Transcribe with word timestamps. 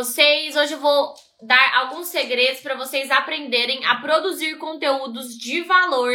vocês! 0.00 0.56
Hoje 0.56 0.72
eu 0.72 0.80
vou 0.80 1.12
dar 1.42 1.74
alguns 1.76 2.08
segredos 2.08 2.62
para 2.62 2.74
vocês 2.74 3.10
aprenderem 3.10 3.84
a 3.84 3.96
produzir 3.96 4.56
conteúdos 4.56 5.36
de 5.36 5.60
valor 5.60 6.10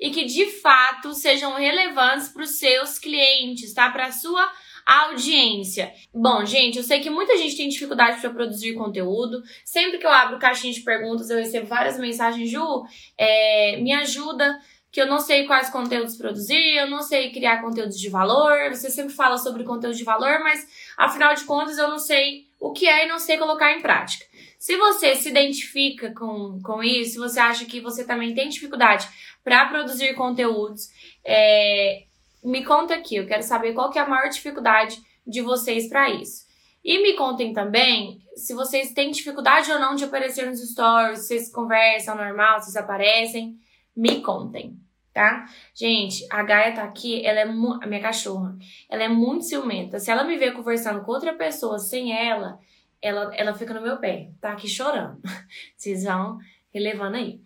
e 0.00 0.10
que 0.10 0.24
de 0.24 0.46
fato 0.46 1.14
sejam 1.14 1.54
relevantes 1.54 2.28
para 2.28 2.42
os 2.42 2.58
seus 2.58 2.98
clientes, 2.98 3.72
tá? 3.72 3.88
Para 3.88 4.10
sua 4.10 4.50
audiência. 4.84 5.92
Bom, 6.12 6.44
gente, 6.44 6.78
eu 6.78 6.82
sei 6.82 6.98
que 6.98 7.08
muita 7.08 7.38
gente 7.38 7.56
tem 7.56 7.68
dificuldade 7.68 8.20
para 8.20 8.30
produzir 8.30 8.74
conteúdo. 8.74 9.40
Sempre 9.64 9.98
que 9.98 10.06
eu 10.06 10.10
abro 10.10 10.40
caixinha 10.40 10.72
de 10.72 10.80
perguntas, 10.80 11.30
eu 11.30 11.38
recebo 11.38 11.68
várias 11.68 12.00
mensagens, 12.00 12.50
Ju, 12.50 12.82
é, 13.16 13.76
me 13.76 13.92
ajuda 13.92 14.58
que 14.90 15.00
eu 15.00 15.06
não 15.06 15.20
sei 15.20 15.46
quais 15.46 15.70
conteúdos 15.70 16.16
produzir, 16.16 16.76
eu 16.76 16.90
não 16.90 17.00
sei 17.00 17.30
criar 17.30 17.62
conteúdos 17.62 17.96
de 17.96 18.08
valor. 18.10 18.70
Você 18.70 18.90
sempre 18.90 19.14
fala 19.14 19.38
sobre 19.38 19.62
conteúdo 19.62 19.96
de 19.96 20.02
valor, 20.02 20.40
mas 20.40 20.66
afinal 20.98 21.32
de 21.32 21.44
contas 21.44 21.78
eu 21.78 21.86
não 21.86 22.00
sei 22.00 22.49
o 22.60 22.72
que 22.72 22.86
é 22.86 23.06
e 23.06 23.08
não 23.08 23.18
sei 23.18 23.38
colocar 23.38 23.72
em 23.72 23.80
prática. 23.80 24.26
Se 24.58 24.76
você 24.76 25.16
se 25.16 25.30
identifica 25.30 26.12
com, 26.12 26.60
com 26.62 26.82
isso, 26.82 27.12
se 27.12 27.18
você 27.18 27.40
acha 27.40 27.64
que 27.64 27.80
você 27.80 28.04
também 28.04 28.34
tem 28.34 28.50
dificuldade 28.50 29.08
para 29.42 29.66
produzir 29.66 30.14
conteúdos, 30.14 30.90
é, 31.24 32.04
me 32.44 32.62
conta 32.62 32.94
aqui. 32.94 33.16
Eu 33.16 33.26
quero 33.26 33.42
saber 33.42 33.72
qual 33.72 33.90
que 33.90 33.98
é 33.98 34.02
a 34.02 34.08
maior 34.08 34.28
dificuldade 34.28 35.00
de 35.26 35.40
vocês 35.40 35.88
para 35.88 36.10
isso. 36.10 36.44
E 36.84 37.02
me 37.02 37.14
contem 37.14 37.52
também 37.52 38.22
se 38.36 38.54
vocês 38.54 38.92
têm 38.92 39.10
dificuldade 39.10 39.70
ou 39.72 39.78
não 39.78 39.94
de 39.94 40.04
aparecer 40.04 40.46
nos 40.46 40.60
stories, 40.60 41.20
se 41.20 41.26
vocês 41.28 41.52
conversam 41.52 42.14
normal, 42.14 42.60
se 42.60 42.66
vocês 42.66 42.76
aparecem 42.76 43.58
me 43.96 44.20
contem, 44.20 44.78
tá? 45.12 45.46
Gente, 45.74 46.26
a 46.30 46.42
Gaia 46.42 46.74
tá 46.74 46.82
aqui, 46.82 47.24
ela 47.24 47.40
é 47.40 47.42
a 47.42 47.86
minha 47.86 48.00
cachorra, 48.00 48.56
ela 48.88 49.02
é 49.02 49.08
muito 49.08 49.44
ciumenta. 49.44 49.98
Se 49.98 50.10
ela 50.10 50.24
me 50.24 50.36
ver 50.36 50.52
conversando 50.52 51.02
com 51.02 51.12
outra 51.12 51.34
pessoa 51.34 51.78
sem 51.78 52.12
ela, 52.12 52.58
ela, 53.02 53.34
ela 53.34 53.54
fica 53.54 53.74
no 53.74 53.82
meu 53.82 53.98
pé, 53.98 54.30
tá 54.40 54.52
aqui 54.52 54.68
chorando. 54.68 55.20
Vocês 55.76 56.04
vão 56.04 56.38
relevando 56.72 57.16
aí. 57.16 57.40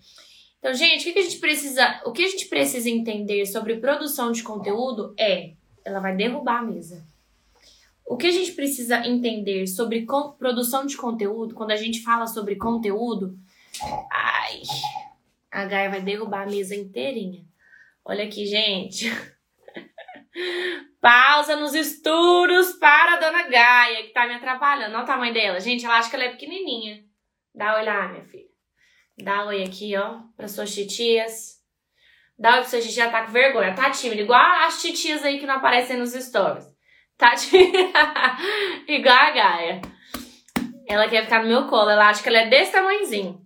Então, 0.58 0.72
gente, 0.72 1.08
o 1.08 1.12
que, 1.12 1.18
a 1.18 1.22
gente 1.22 1.38
precisa, 1.38 2.00
o 2.06 2.12
que 2.12 2.24
a 2.24 2.28
gente 2.28 2.46
precisa 2.46 2.88
entender 2.88 3.44
sobre 3.46 3.76
produção 3.76 4.32
de 4.32 4.42
conteúdo 4.42 5.14
é, 5.18 5.52
ela 5.84 6.00
vai 6.00 6.16
derrubar 6.16 6.60
a 6.60 6.62
mesa. 6.62 7.06
O 8.06 8.16
que 8.16 8.26
a 8.26 8.30
gente 8.30 8.52
precisa 8.52 9.06
entender 9.06 9.66
sobre 9.66 10.06
produção 10.38 10.86
de 10.86 10.96
conteúdo, 10.96 11.54
quando 11.54 11.70
a 11.70 11.76
gente 11.76 12.02
fala 12.02 12.26
sobre 12.26 12.56
conteúdo, 12.56 13.38
ai, 14.10 14.62
a 15.50 15.64
Gaia 15.64 15.90
vai 15.90 16.02
derrubar 16.02 16.42
a 16.42 16.50
mesa 16.50 16.74
inteirinha. 16.74 17.44
Olha 18.06 18.24
aqui, 18.24 18.44
gente. 18.44 19.06
Pausa 21.00 21.56
nos 21.56 21.74
estudos 21.74 22.72
para 22.74 23.14
a 23.14 23.16
dona 23.16 23.48
Gaia, 23.48 24.02
que 24.02 24.12
tá 24.12 24.26
me 24.26 24.34
atrapalhando. 24.34 24.94
Olha 24.94 25.04
o 25.04 25.06
tamanho 25.06 25.32
dela. 25.32 25.58
Gente, 25.58 25.86
ela 25.86 25.96
acha 25.96 26.10
que 26.10 26.16
ela 26.16 26.24
é 26.24 26.30
pequenininha. 26.30 27.02
Dá 27.54 27.76
oi 27.76 27.84
lá, 27.84 28.08
minha 28.08 28.24
filha. 28.24 28.44
Dá 29.22 29.46
oi 29.46 29.62
aqui, 29.62 29.96
ó, 29.96 30.20
para 30.36 30.48
suas 30.48 30.74
titias. 30.74 31.54
Dá 32.38 32.50
oi 32.50 32.60
pra 32.60 32.68
sua 32.68 32.80
titia, 32.80 33.10
tá 33.10 33.24
com 33.24 33.32
vergonha. 33.32 33.74
Tá 33.74 33.90
tímida, 33.90 34.20
igual 34.20 34.66
as 34.66 34.82
titias 34.82 35.24
aí 35.24 35.38
que 35.38 35.46
não 35.46 35.54
aparecem 35.54 35.96
nos 35.96 36.12
stories. 36.12 36.66
Tá 37.16 37.34
tímida. 37.34 37.78
igual 38.86 39.16
a 39.16 39.30
Gaia. 39.30 39.80
Ela 40.86 41.08
quer 41.08 41.24
ficar 41.24 41.42
no 41.42 41.48
meu 41.48 41.66
colo. 41.68 41.88
Ela 41.88 42.08
acha 42.08 42.22
que 42.22 42.28
ela 42.28 42.40
é 42.40 42.48
desse 42.48 42.72
tamanhozinho. 42.72 43.40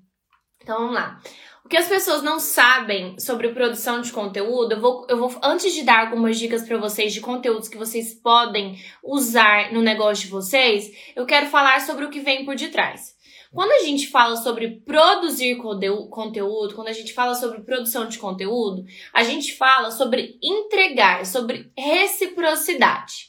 Então, 0.61 0.79
vamos 0.79 0.95
lá. 0.95 1.21
O 1.69 1.71
que 1.71 1.77
as 1.77 1.87
pessoas 1.87 2.23
não 2.23 2.41
sabem 2.41 3.21
sobre 3.21 3.51
produção 3.51 4.01
de 4.01 4.11
conteúdo, 4.11 4.73
eu 4.73 4.81
vou, 4.81 5.07
eu 5.07 5.19
vou 5.19 5.39
antes 5.45 5.75
de 5.75 5.83
dar 5.83 6.07
algumas 6.07 6.39
dicas 6.39 6.67
para 6.67 6.79
vocês 6.79 7.13
de 7.13 7.21
conteúdos 7.21 7.69
que 7.69 7.77
vocês 7.77 8.15
podem 8.15 8.83
usar 9.05 9.71
no 9.71 9.83
negócio 9.83 10.25
de 10.25 10.31
vocês, 10.31 10.91
eu 11.15 11.27
quero 11.27 11.49
falar 11.49 11.83
sobre 11.83 12.07
o 12.07 12.09
que 12.09 12.21
vem 12.21 12.47
por 12.47 12.57
detrás. 12.57 13.15
Quando 13.53 13.71
a 13.73 13.85
gente 13.85 14.09
fala 14.09 14.39
sobre 14.39 14.81
produzir 14.81 15.57
conteúdo, 15.57 16.75
quando 16.75 16.89
a 16.89 16.93
gente 16.93 17.13
fala 17.13 17.35
sobre 17.35 17.61
produção 17.61 18.09
de 18.09 18.17
conteúdo, 18.17 18.87
a 19.13 19.23
gente 19.23 19.55
fala 19.55 19.91
sobre 19.91 20.39
entregar, 20.43 21.27
sobre 21.27 21.71
reciprocidade. 21.77 23.28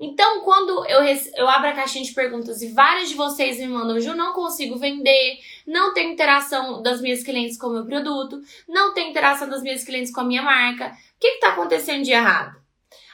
Então, 0.00 0.42
quando 0.42 0.86
eu, 0.86 1.00
eu 1.36 1.48
abro 1.48 1.68
a 1.68 1.72
caixinha 1.72 2.04
de 2.04 2.12
perguntas 2.12 2.62
e 2.62 2.68
vários 2.68 3.08
de 3.08 3.16
vocês 3.16 3.58
me 3.58 3.66
mandam, 3.66 3.98
Ju, 3.98 4.14
não 4.14 4.32
consigo 4.32 4.76
vender, 4.76 5.40
não 5.66 5.92
tem 5.92 6.12
interação 6.12 6.80
das 6.82 7.00
minhas 7.00 7.24
clientes 7.24 7.58
com 7.58 7.66
o 7.66 7.72
meu 7.72 7.84
produto, 7.84 8.40
não 8.68 8.94
tem 8.94 9.10
interação 9.10 9.48
das 9.48 9.60
minhas 9.60 9.82
clientes 9.82 10.12
com 10.12 10.20
a 10.20 10.24
minha 10.24 10.42
marca, 10.42 10.86
o 10.86 11.20
que 11.20 11.26
está 11.26 11.48
acontecendo 11.48 12.04
de 12.04 12.12
errado? 12.12 12.56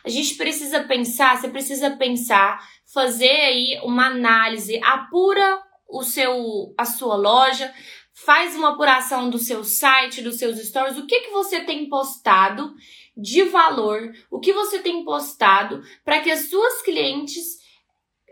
A 0.05 0.11
gente 0.11 0.35
precisa 0.35 0.83
pensar, 0.83 1.39
você 1.39 1.49
precisa 1.49 1.93
pensar, 1.93 2.63
fazer 2.93 3.31
aí 3.31 3.81
uma 3.83 4.09
análise, 4.09 4.79
apura 4.85 5.63
o 5.89 6.03
seu, 6.03 6.75
a 6.77 6.85
sua 6.85 7.17
loja, 7.17 7.73
faz 8.15 8.55
uma 8.55 8.71
apuração 8.71 9.29
do 9.29 9.39
seu 9.39 9.65
site, 9.65 10.23
dos 10.23 10.37
seus 10.37 10.57
stories, 10.59 10.97
o 10.97 11.07
que, 11.07 11.21
que 11.21 11.31
você 11.31 11.61
tem 11.61 11.89
postado 11.89 12.73
de 13.17 13.43
valor, 13.43 14.13
o 14.31 14.39
que 14.39 14.53
você 14.53 14.79
tem 14.79 15.05
postado 15.05 15.83
para 16.05 16.21
que 16.21 16.31
as 16.31 16.49
suas 16.49 16.81
clientes 16.83 17.59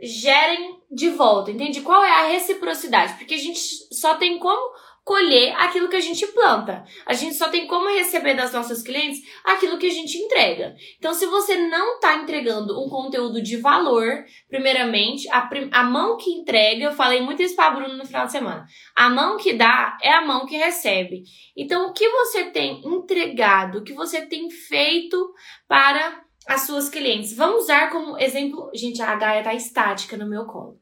gerem 0.00 0.80
de 0.90 1.10
volta, 1.10 1.50
entende? 1.50 1.80
Qual 1.80 2.02
é 2.02 2.10
a 2.10 2.26
reciprocidade? 2.28 3.14
Porque 3.14 3.34
a 3.34 3.38
gente 3.38 3.58
só 3.92 4.16
tem 4.16 4.38
como 4.38 4.74
colher 5.04 5.52
aquilo 5.56 5.88
que 5.88 5.96
a 5.96 6.00
gente 6.00 6.26
planta. 6.28 6.84
A 7.04 7.12
gente 7.12 7.34
só 7.34 7.48
tem 7.48 7.66
como 7.66 7.88
receber 7.88 8.34
das 8.34 8.52
nossas 8.52 8.82
clientes 8.82 9.20
aquilo 9.44 9.78
que 9.78 9.86
a 9.86 9.92
gente 9.92 10.16
entrega. 10.16 10.74
Então, 10.98 11.12
se 11.12 11.26
você 11.26 11.56
não 11.56 11.94
está 11.94 12.16
entregando 12.16 12.80
um 12.80 12.88
conteúdo 12.88 13.42
de 13.42 13.56
valor, 13.56 14.24
primeiramente, 14.48 15.28
a, 15.28 15.48
a 15.72 15.82
mão 15.82 16.16
que 16.16 16.30
entrega, 16.30 16.84
eu 16.84 16.92
falei 16.92 17.20
muito 17.20 17.42
isso 17.42 17.56
para 17.56 17.74
Bruno 17.74 17.96
no 17.96 18.06
final 18.06 18.26
de 18.26 18.32
semana. 18.32 18.64
A 18.96 19.10
mão 19.10 19.36
que 19.36 19.52
dá 19.52 19.98
é 20.00 20.12
a 20.12 20.24
mão 20.24 20.46
que 20.46 20.56
recebe. 20.56 21.24
Então, 21.56 21.88
o 21.88 21.92
que 21.92 22.08
você 22.08 22.44
tem 22.44 22.80
entregado, 22.84 23.78
o 23.78 23.84
que 23.84 23.92
você 23.92 24.24
tem 24.26 24.50
feito 24.50 25.32
para 25.66 26.22
as 26.46 26.62
suas 26.62 26.88
clientes? 26.88 27.36
Vamos 27.36 27.64
usar 27.64 27.90
como 27.90 28.16
exemplo, 28.18 28.70
gente, 28.72 29.02
a 29.02 29.16
Gaia 29.16 29.42
tá 29.42 29.52
estática 29.52 30.16
no 30.16 30.28
meu 30.28 30.44
colo. 30.46 30.80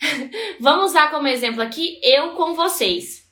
Vamos 0.60 0.90
usar 0.90 1.10
como 1.10 1.28
exemplo 1.28 1.62
aqui 1.62 1.98
eu 2.02 2.34
com 2.34 2.52
vocês. 2.52 3.23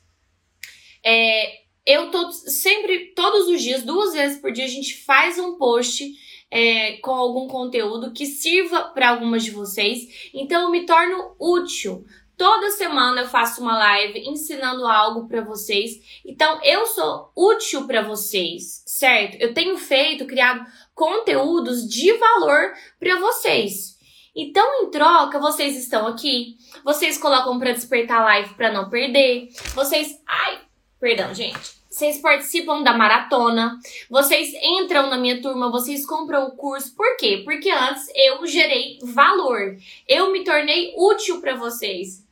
É, 1.05 1.63
eu 1.85 2.09
tô 2.11 2.31
sempre, 2.31 3.13
todos 3.13 3.47
os 3.47 3.61
dias, 3.61 3.83
duas 3.83 4.13
vezes 4.13 4.39
por 4.39 4.51
dia, 4.51 4.65
a 4.65 4.69
gente 4.69 5.03
faz 5.03 5.37
um 5.37 5.57
post 5.57 6.09
é, 6.49 6.97
com 6.97 7.11
algum 7.11 7.47
conteúdo 7.47 8.13
que 8.13 8.25
sirva 8.25 8.83
para 8.93 9.09
algumas 9.09 9.43
de 9.43 9.51
vocês. 9.51 10.29
Então 10.33 10.63
eu 10.63 10.69
me 10.69 10.85
torno 10.85 11.35
útil. 11.39 12.05
Toda 12.37 12.71
semana 12.71 13.21
eu 13.21 13.27
faço 13.27 13.61
uma 13.61 13.77
live 13.77 14.19
ensinando 14.27 14.87
algo 14.87 15.27
para 15.27 15.41
vocês. 15.41 16.21
Então 16.25 16.59
eu 16.63 16.85
sou 16.85 17.31
útil 17.35 17.85
para 17.85 18.01
vocês, 18.01 18.83
certo? 18.85 19.37
Eu 19.41 19.53
tenho 19.53 19.77
feito, 19.77 20.25
criado 20.25 20.65
conteúdos 20.93 21.87
de 21.87 22.13
valor 22.13 22.73
para 22.99 23.19
vocês. 23.19 23.93
Então, 24.35 24.83
em 24.83 24.89
troca, 24.89 25.39
vocês 25.39 25.77
estão 25.77 26.07
aqui, 26.07 26.57
vocês 26.83 27.19
colocam 27.19 27.59
para 27.59 27.71
despertar 27.71 28.23
live 28.23 28.55
para 28.55 28.71
não 28.71 28.89
perder. 28.89 29.49
Vocês, 29.75 30.19
ai, 30.27 30.59
Perdão, 31.03 31.35
gente. 31.35 31.59
Vocês 31.89 32.19
participam 32.19 32.81
da 32.81 32.97
maratona, 32.97 33.77
vocês 34.09 34.53
entram 34.63 35.09
na 35.09 35.17
minha 35.17 35.41
turma, 35.41 35.69
vocês 35.69 36.05
compram 36.05 36.47
o 36.47 36.55
curso. 36.55 36.95
Por 36.95 37.17
quê? 37.17 37.41
Porque 37.43 37.69
antes 37.69 38.07
eu 38.15 38.47
gerei 38.47 38.99
valor. 39.03 39.75
Eu 40.07 40.31
me 40.31 40.45
tornei 40.45 40.93
útil 40.95 41.41
para 41.41 41.55
vocês. 41.55 42.25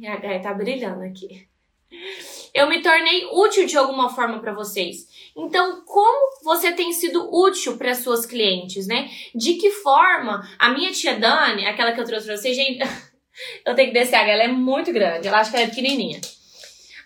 E 0.00 0.08
a 0.08 0.16
Gaia 0.16 0.42
tá 0.42 0.52
brilhando 0.52 1.04
aqui. 1.04 1.46
Eu 2.52 2.68
me 2.68 2.82
tornei 2.82 3.26
útil 3.26 3.64
de 3.64 3.78
alguma 3.78 4.08
forma 4.08 4.40
para 4.40 4.52
vocês. 4.52 5.06
Então, 5.36 5.84
como 5.86 6.42
você 6.42 6.72
tem 6.72 6.92
sido 6.92 7.32
útil 7.32 7.78
para 7.78 7.94
suas 7.94 8.26
clientes, 8.26 8.88
né? 8.88 9.08
De 9.36 9.54
que 9.54 9.70
forma 9.70 10.42
a 10.58 10.70
minha 10.70 10.90
tia 10.90 11.16
Dani, 11.16 11.64
aquela 11.64 11.92
que 11.92 12.00
eu 12.00 12.04
trouxe 12.04 12.26
pra 12.26 12.36
vocês, 12.36 12.56
gente, 12.56 12.80
eu 13.64 13.76
tenho 13.76 13.92
que 13.92 13.94
descer, 13.94 14.28
ela 14.28 14.42
é 14.42 14.48
muito 14.48 14.92
grande, 14.92 15.28
ela 15.28 15.38
acha 15.38 15.52
que 15.52 15.56
ela 15.56 15.66
é 15.66 15.68
pequenininha. 15.68 16.20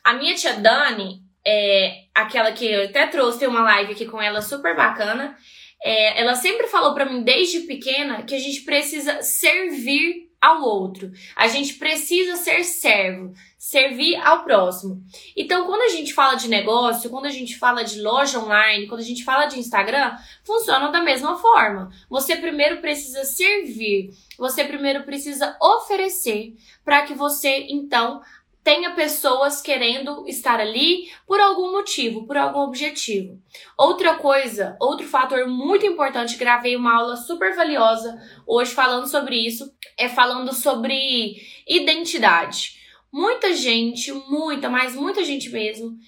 A 0.04 0.14
minha 0.14 0.34
tia 0.34 0.54
Dani, 0.54 1.20
é, 1.46 2.04
aquela 2.14 2.52
que 2.52 2.66
eu 2.66 2.84
até 2.84 3.06
trouxe, 3.06 3.38
tem 3.40 3.48
uma 3.48 3.62
live 3.62 3.92
aqui 3.92 4.06
com 4.06 4.20
ela 4.20 4.42
super 4.42 4.76
bacana. 4.76 5.36
É, 5.82 6.20
ela 6.20 6.34
sempre 6.34 6.66
falou 6.66 6.94
para 6.94 7.06
mim 7.06 7.22
desde 7.22 7.60
pequena 7.60 8.22
que 8.22 8.34
a 8.34 8.38
gente 8.38 8.62
precisa 8.62 9.22
servir 9.22 10.30
ao 10.40 10.62
outro. 10.62 11.10
A 11.36 11.46
gente 11.48 11.74
precisa 11.74 12.34
ser 12.36 12.64
servo, 12.64 13.32
servir 13.58 14.16
ao 14.16 14.42
próximo. 14.42 15.02
Então, 15.36 15.66
quando 15.66 15.82
a 15.82 15.94
gente 15.94 16.14
fala 16.14 16.34
de 16.34 16.48
negócio, 16.48 17.10
quando 17.10 17.26
a 17.26 17.30
gente 17.30 17.58
fala 17.58 17.82
de 17.82 18.00
loja 18.00 18.38
online, 18.38 18.86
quando 18.86 19.00
a 19.00 19.04
gente 19.04 19.22
fala 19.22 19.46
de 19.46 19.58
Instagram, 19.58 20.16
funciona 20.42 20.90
da 20.90 21.02
mesma 21.02 21.36
forma. 21.36 21.90
Você 22.08 22.36
primeiro 22.36 22.80
precisa 22.80 23.22
servir, 23.24 24.10
você 24.38 24.64
primeiro 24.64 25.04
precisa 25.04 25.56
oferecer 25.60 26.54
para 26.82 27.02
que 27.02 27.12
você 27.12 27.66
então 27.68 28.22
tenha 28.62 28.94
pessoas 28.94 29.60
querendo 29.60 30.26
estar 30.28 30.60
ali 30.60 31.10
por 31.26 31.40
algum 31.40 31.72
motivo, 31.72 32.26
por 32.26 32.36
algum 32.36 32.60
objetivo. 32.60 33.40
Outra 33.76 34.14
coisa, 34.14 34.76
outro 34.80 35.06
fator 35.06 35.46
muito 35.46 35.86
importante, 35.86 36.36
gravei 36.36 36.76
uma 36.76 36.96
aula 36.96 37.16
super 37.16 37.54
valiosa 37.54 38.20
hoje 38.46 38.72
falando 38.72 39.06
sobre 39.06 39.36
isso, 39.36 39.72
é 39.96 40.08
falando 40.08 40.54
sobre 40.54 41.36
identidade. 41.66 42.78
Muita 43.12 43.54
gente, 43.54 44.12
muita, 44.12 44.68
mas 44.68 44.94
muita 44.94 45.24
gente 45.24 45.48
mesmo, 45.50 45.98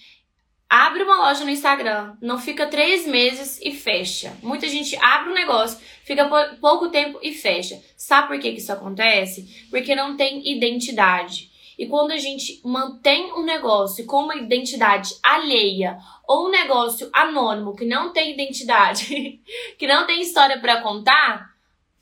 abre 0.69 1.03
uma 1.03 1.29
loja 1.29 1.45
no 1.45 1.51
Instagram, 1.51 2.17
não 2.23 2.39
fica 2.39 2.67
três 2.67 3.07
meses 3.07 3.61
e 3.63 3.73
fecha. 3.73 4.37
Muita 4.43 4.69
gente 4.69 4.97
abre 4.97 5.31
um 5.31 5.35
negócio, 5.35 5.79
fica 6.05 6.27
pouco 6.61 6.89
tempo 6.89 7.19
e 7.23 7.33
fecha. 7.33 7.83
Sabe 7.97 8.29
por 8.29 8.39
que, 8.39 8.53
que 8.53 8.59
isso 8.59 8.73
acontece? 8.73 9.67
Porque 9.71 9.95
não 9.95 10.17
tem 10.17 10.51
identidade. 10.51 11.52
E 11.83 11.87
quando 11.89 12.13
a 12.13 12.17
gente 12.17 12.61
mantém 12.65 13.33
um 13.33 13.43
negócio 13.43 14.07
com 14.07 14.23
uma 14.23 14.37
identidade 14.37 15.17
alheia 15.21 15.99
ou 16.29 16.47
um 16.47 16.49
negócio 16.49 17.11
anônimo 17.13 17.75
que 17.75 17.85
não 17.85 18.13
tem 18.13 18.35
identidade, 18.35 19.41
que 19.77 19.85
não 19.89 20.07
tem 20.07 20.21
história 20.21 20.61
para 20.61 20.81
contar, 20.81 21.51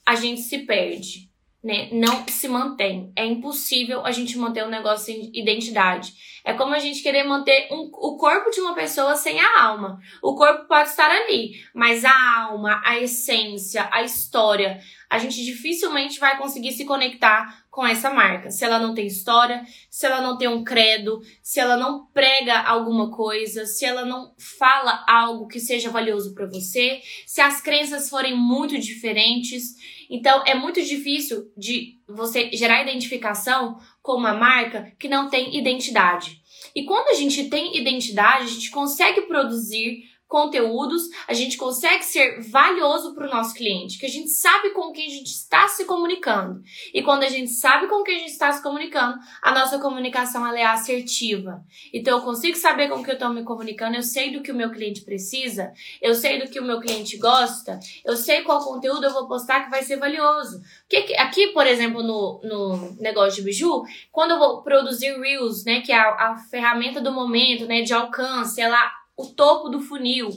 a 0.05 0.15
gente 0.17 0.43
se 0.43 0.59
perde 0.67 1.31
né, 1.63 1.89
não 1.93 2.27
se 2.27 2.49
mantém. 2.49 3.13
É 3.15 3.25
impossível 3.25 4.05
a 4.05 4.11
gente 4.11 4.39
manter 4.39 4.65
um 4.65 4.71
negócio 4.71 5.07
sem 5.07 5.31
identidade. 5.35 6.15
É 6.43 6.55
como 6.55 6.75
a 6.75 6.79
gente 6.79 7.03
querer 7.03 7.25
manter 7.25 7.69
um, 7.71 7.91
o 7.93 8.17
corpo 8.17 8.51
de 8.51 8.61
uma 8.61 8.75
pessoa 8.75 9.15
sem 9.15 9.39
a 9.39 9.61
alma. 9.61 10.01
O 10.23 10.35
corpo 10.35 10.67
pode 10.67 10.89
estar 10.89 11.11
ali, 11.11 11.53
mas 11.75 12.05
a 12.05 12.41
alma, 12.45 12.81
a 12.85 12.99
essência, 12.99 13.87
a 13.93 14.03
história, 14.03 14.81
a 15.11 15.19
gente 15.19 15.45
dificilmente 15.45 16.21
vai 16.21 16.39
conseguir 16.39 16.71
se 16.71 16.85
conectar 16.85 17.65
com 17.69 17.85
essa 17.85 18.15
marca. 18.15 18.49
Se 18.49 18.65
ela 18.65 18.79
não 18.79 18.95
tem 18.95 19.09
história, 19.09 19.65
se 19.91 20.07
ela 20.07 20.21
não 20.21 20.39
tem 20.39 20.47
um 20.47 20.63
credo, 20.63 21.21
se 21.43 21.59
ela 21.59 21.77
não 21.77 22.07
prega 22.15 22.61
alguma 22.61 23.11
coisa, 23.11 23.67
se 23.67 23.85
ela 23.85 24.05
não 24.05 24.33
fala 24.39 25.05
algo 25.09 25.49
que 25.49 25.59
seja 25.59 25.91
valioso 25.91 26.33
para 26.33 26.47
você, 26.47 27.01
se 27.27 27.41
as 27.41 27.61
crenças 27.61 28.09
forem 28.09 28.37
muito 28.37 28.79
diferentes. 28.79 29.75
Então, 30.09 30.45
é 30.47 30.55
muito 30.55 30.81
difícil 30.81 31.51
de 31.57 31.99
você 32.09 32.49
gerar 32.53 32.83
identificação 32.83 33.79
com 34.01 34.13
uma 34.13 34.35
marca 34.35 34.93
que 34.97 35.09
não 35.09 35.29
tem 35.29 35.59
identidade. 35.59 36.41
E 36.75 36.85
quando 36.85 37.09
a 37.09 37.15
gente 37.15 37.51
tem 37.51 37.77
identidade, 37.77 38.45
a 38.45 38.49
gente 38.49 38.71
consegue 38.71 39.23
produzir 39.23 40.05
conteúdos, 40.31 41.03
a 41.27 41.35
gente 41.35 41.57
consegue 41.57 42.05
ser 42.05 42.41
valioso 42.41 43.17
para 43.17 43.27
o 43.27 43.31
nosso 43.31 43.53
cliente, 43.53 43.99
que 43.99 44.07
a 44.07 44.09
gente 44.09 44.29
sabe 44.31 44.71
com 44.71 44.93
quem 44.93 45.09
a 45.09 45.11
gente 45.11 45.27
está 45.27 45.67
se 45.67 45.85
comunicando. 45.85 46.63
E 46.95 47.03
quando 47.03 47.25
a 47.25 47.29
gente 47.29 47.51
sabe 47.51 47.89
com 47.89 48.05
quem 48.05 48.15
a 48.15 48.19
gente 48.21 48.31
está 48.31 48.53
se 48.53 48.63
comunicando, 48.63 49.19
a 49.43 49.51
nossa 49.51 49.81
comunicação 49.81 50.47
ela 50.47 50.59
é 50.59 50.65
assertiva. 50.65 51.65
Então 51.93 52.19
eu 52.19 52.25
consigo 52.25 52.57
saber 52.57 52.89
com 52.89 53.03
que 53.03 53.11
eu 53.11 53.15
estou 53.15 53.31
me 53.31 53.43
comunicando, 53.43 53.97
eu 53.97 54.05
sei 54.05 54.31
do 54.31 54.41
que 54.41 54.53
o 54.53 54.55
meu 54.55 54.71
cliente 54.71 55.01
precisa, 55.01 55.73
eu 56.01 56.15
sei 56.15 56.41
do 56.41 56.49
que 56.49 56.61
o 56.61 56.65
meu 56.65 56.79
cliente 56.79 57.17
gosta, 57.17 57.81
eu 58.05 58.17
sei 58.17 58.43
qual 58.43 58.65
conteúdo 58.65 59.03
eu 59.03 59.13
vou 59.13 59.27
postar 59.27 59.65
que 59.65 59.71
vai 59.71 59.83
ser 59.83 59.97
valioso. 59.97 60.63
Porque 60.89 61.13
aqui, 61.15 61.49
por 61.49 61.67
exemplo, 61.67 62.05
no, 62.05 62.41
no 62.45 62.97
negócio 63.01 63.35
de 63.35 63.43
biju, 63.43 63.83
quando 64.13 64.31
eu 64.31 64.39
vou 64.39 64.63
produzir 64.63 65.19
Reels, 65.19 65.65
né, 65.65 65.81
que 65.81 65.91
é 65.91 65.99
a, 65.99 66.31
a 66.31 66.39
ferramenta 66.49 67.01
do 67.01 67.11
momento, 67.11 67.67
né, 67.67 67.83
de 67.83 67.93
alcance, 67.93 68.61
ela 68.61 69.00
o 69.21 69.35
topo 69.35 69.69
do 69.69 69.81
funil. 69.81 70.31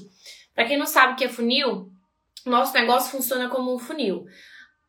Para 0.54 0.66
quem 0.66 0.78
não 0.78 0.86
sabe 0.86 1.14
o 1.14 1.16
que 1.16 1.26
é 1.26 1.30
funil, 1.30 1.92
nosso 2.46 2.74
negócio 2.74 3.12
funciona 3.12 3.50
como 3.50 3.74
um 3.74 3.80
funil. 3.80 4.26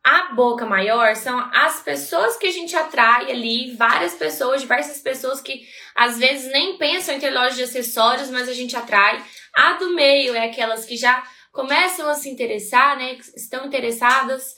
A 0.03 0.33
boca 0.35 0.67
maior 0.67 1.15
são 1.15 1.39
as 1.51 1.81
pessoas 1.81 2.37
que 2.37 2.45
a 2.45 2.51
gente 2.51 2.75
atrai 2.75 3.31
ali, 3.31 3.75
várias 3.75 4.13
pessoas, 4.13 4.61
diversas 4.61 4.99
pessoas 4.99 5.41
que 5.41 5.65
às 5.95 6.19
vezes 6.19 6.51
nem 6.51 6.77
pensam 6.77 7.15
em 7.15 7.19
ter 7.19 7.31
loja 7.31 7.55
de 7.55 7.63
acessórios, 7.63 8.29
mas 8.29 8.47
a 8.47 8.53
gente 8.53 8.75
atrai. 8.75 9.23
A 9.55 9.73
do 9.73 9.95
meio 9.95 10.35
é 10.35 10.45
aquelas 10.45 10.85
que 10.85 10.95
já 10.95 11.23
começam 11.51 12.07
a 12.07 12.13
se 12.13 12.29
interessar, 12.29 12.97
né? 12.97 13.17
Estão 13.35 13.65
interessadas 13.65 14.53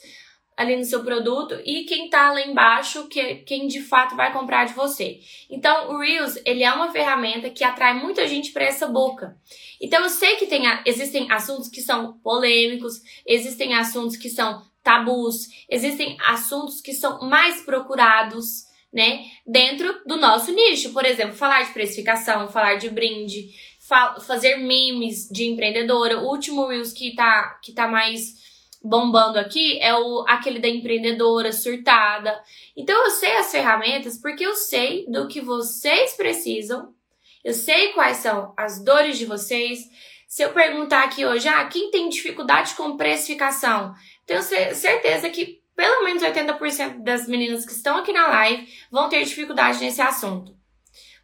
ali 0.58 0.74
no 0.74 0.84
seu 0.84 1.04
produto 1.04 1.54
e 1.64 1.84
quem 1.84 2.10
tá 2.10 2.32
lá 2.32 2.40
embaixo, 2.44 3.06
que 3.06 3.20
é 3.20 3.34
quem 3.36 3.68
de 3.68 3.80
fato 3.80 4.16
vai 4.16 4.32
comprar 4.32 4.64
de 4.64 4.74
você. 4.74 5.20
Então, 5.48 5.92
o 5.92 5.98
Reels, 5.98 6.36
ele 6.44 6.64
é 6.64 6.72
uma 6.72 6.90
ferramenta 6.90 7.48
que 7.48 7.62
atrai 7.62 7.94
muita 7.94 8.26
gente 8.26 8.50
para 8.50 8.64
essa 8.64 8.88
boca. 8.88 9.38
Então, 9.80 10.02
eu 10.02 10.08
sei 10.08 10.34
que 10.34 10.46
tem, 10.46 10.64
existem 10.84 11.30
assuntos 11.30 11.68
que 11.68 11.80
são 11.80 12.18
polêmicos, 12.24 12.94
existem 13.24 13.72
assuntos 13.74 14.16
que 14.16 14.28
são 14.28 14.66
tabus, 14.82 15.46
existem 15.70 16.16
assuntos 16.26 16.80
que 16.80 16.92
são 16.92 17.20
mais 17.20 17.62
procurados, 17.62 18.66
né, 18.92 19.26
dentro 19.46 20.02
do 20.06 20.16
nosso 20.16 20.50
nicho. 20.50 20.92
Por 20.92 21.04
exemplo, 21.04 21.36
falar 21.36 21.62
de 21.62 21.72
precificação, 21.72 22.48
falar 22.48 22.76
de 22.76 22.90
brinde, 22.90 23.50
fa 23.78 24.18
fazer 24.18 24.56
memes 24.56 25.28
de 25.28 25.44
empreendedora. 25.44 26.18
O 26.18 26.28
último 26.28 26.66
Reels 26.66 26.92
que 26.92 27.14
tá, 27.14 27.60
que 27.62 27.72
tá 27.72 27.86
mais 27.86 28.47
bombando 28.88 29.38
aqui 29.38 29.78
é 29.80 29.94
o 29.94 30.24
aquele 30.26 30.58
da 30.58 30.68
empreendedora 30.68 31.52
surtada. 31.52 32.42
Então 32.76 33.04
eu 33.04 33.10
sei 33.10 33.36
as 33.36 33.50
ferramentas 33.50 34.18
porque 34.18 34.44
eu 34.44 34.54
sei 34.54 35.04
do 35.06 35.28
que 35.28 35.40
vocês 35.40 36.14
precisam. 36.14 36.94
Eu 37.44 37.54
sei 37.54 37.92
quais 37.92 38.18
são 38.18 38.52
as 38.56 38.82
dores 38.82 39.18
de 39.18 39.26
vocês. 39.26 39.80
Se 40.26 40.42
eu 40.42 40.52
perguntar 40.52 41.04
aqui 41.04 41.24
hoje, 41.24 41.48
ah, 41.48 41.64
quem 41.66 41.90
tem 41.90 42.08
dificuldade 42.08 42.74
com 42.74 42.96
precificação? 42.96 43.94
Tenho 44.26 44.42
certeza 44.42 45.30
que 45.30 45.62
pelo 45.76 46.04
menos 46.04 46.22
80% 46.22 47.02
das 47.02 47.28
meninas 47.28 47.64
que 47.64 47.72
estão 47.72 47.98
aqui 47.98 48.12
na 48.12 48.26
live 48.26 48.68
vão 48.90 49.08
ter 49.08 49.22
dificuldade 49.22 49.80
nesse 49.80 50.02
assunto. 50.02 50.58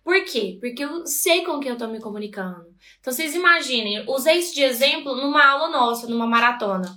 Por 0.05 0.23
quê? 0.25 0.59
Porque 0.61 0.85
eu 0.85 1.07
sei 1.07 1.43
com 1.45 1.59
quem 1.59 1.71
eu 1.71 1.79
tô 1.79 1.87
me 1.89 1.99
comunicando. 1.99 2.67
Então 3.01 3.13
vocês 3.13 3.35
imaginem, 3.35 4.05
usei 4.07 4.39
isso 4.39 4.55
de 4.55 4.63
exemplo 4.63 5.17
numa 5.17 5.45
aula 5.45 5.69
nossa, 5.71 6.07
numa 6.07 6.27
maratona. 6.27 6.95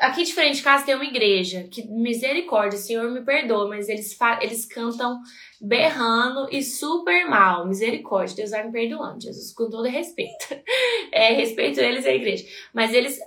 Aqui 0.00 0.24
de 0.24 0.34
frente 0.34 0.56
de 0.56 0.62
casa 0.62 0.84
tem 0.84 0.94
uma 0.94 1.04
igreja, 1.04 1.68
que 1.70 1.86
misericórdia, 1.86 2.78
Senhor 2.78 3.10
me 3.10 3.24
perdoa, 3.24 3.68
mas 3.68 3.88
eles, 3.88 4.16
eles 4.40 4.66
cantam 4.66 5.20
berrando 5.60 6.48
e 6.50 6.62
super 6.62 7.28
mal. 7.28 7.66
Misericórdia, 7.66 8.36
Deus 8.36 8.50
vai 8.50 8.66
me 8.66 8.72
perdoando, 8.72 9.22
Jesus, 9.22 9.52
com 9.52 9.68
todo 9.68 9.88
respeito. 9.88 10.46
É, 11.12 11.32
respeito 11.32 11.80
eles 11.80 12.04
e 12.04 12.08
a 12.08 12.14
igreja. 12.14 12.44
Mas 12.74 12.92
eles, 12.92 13.18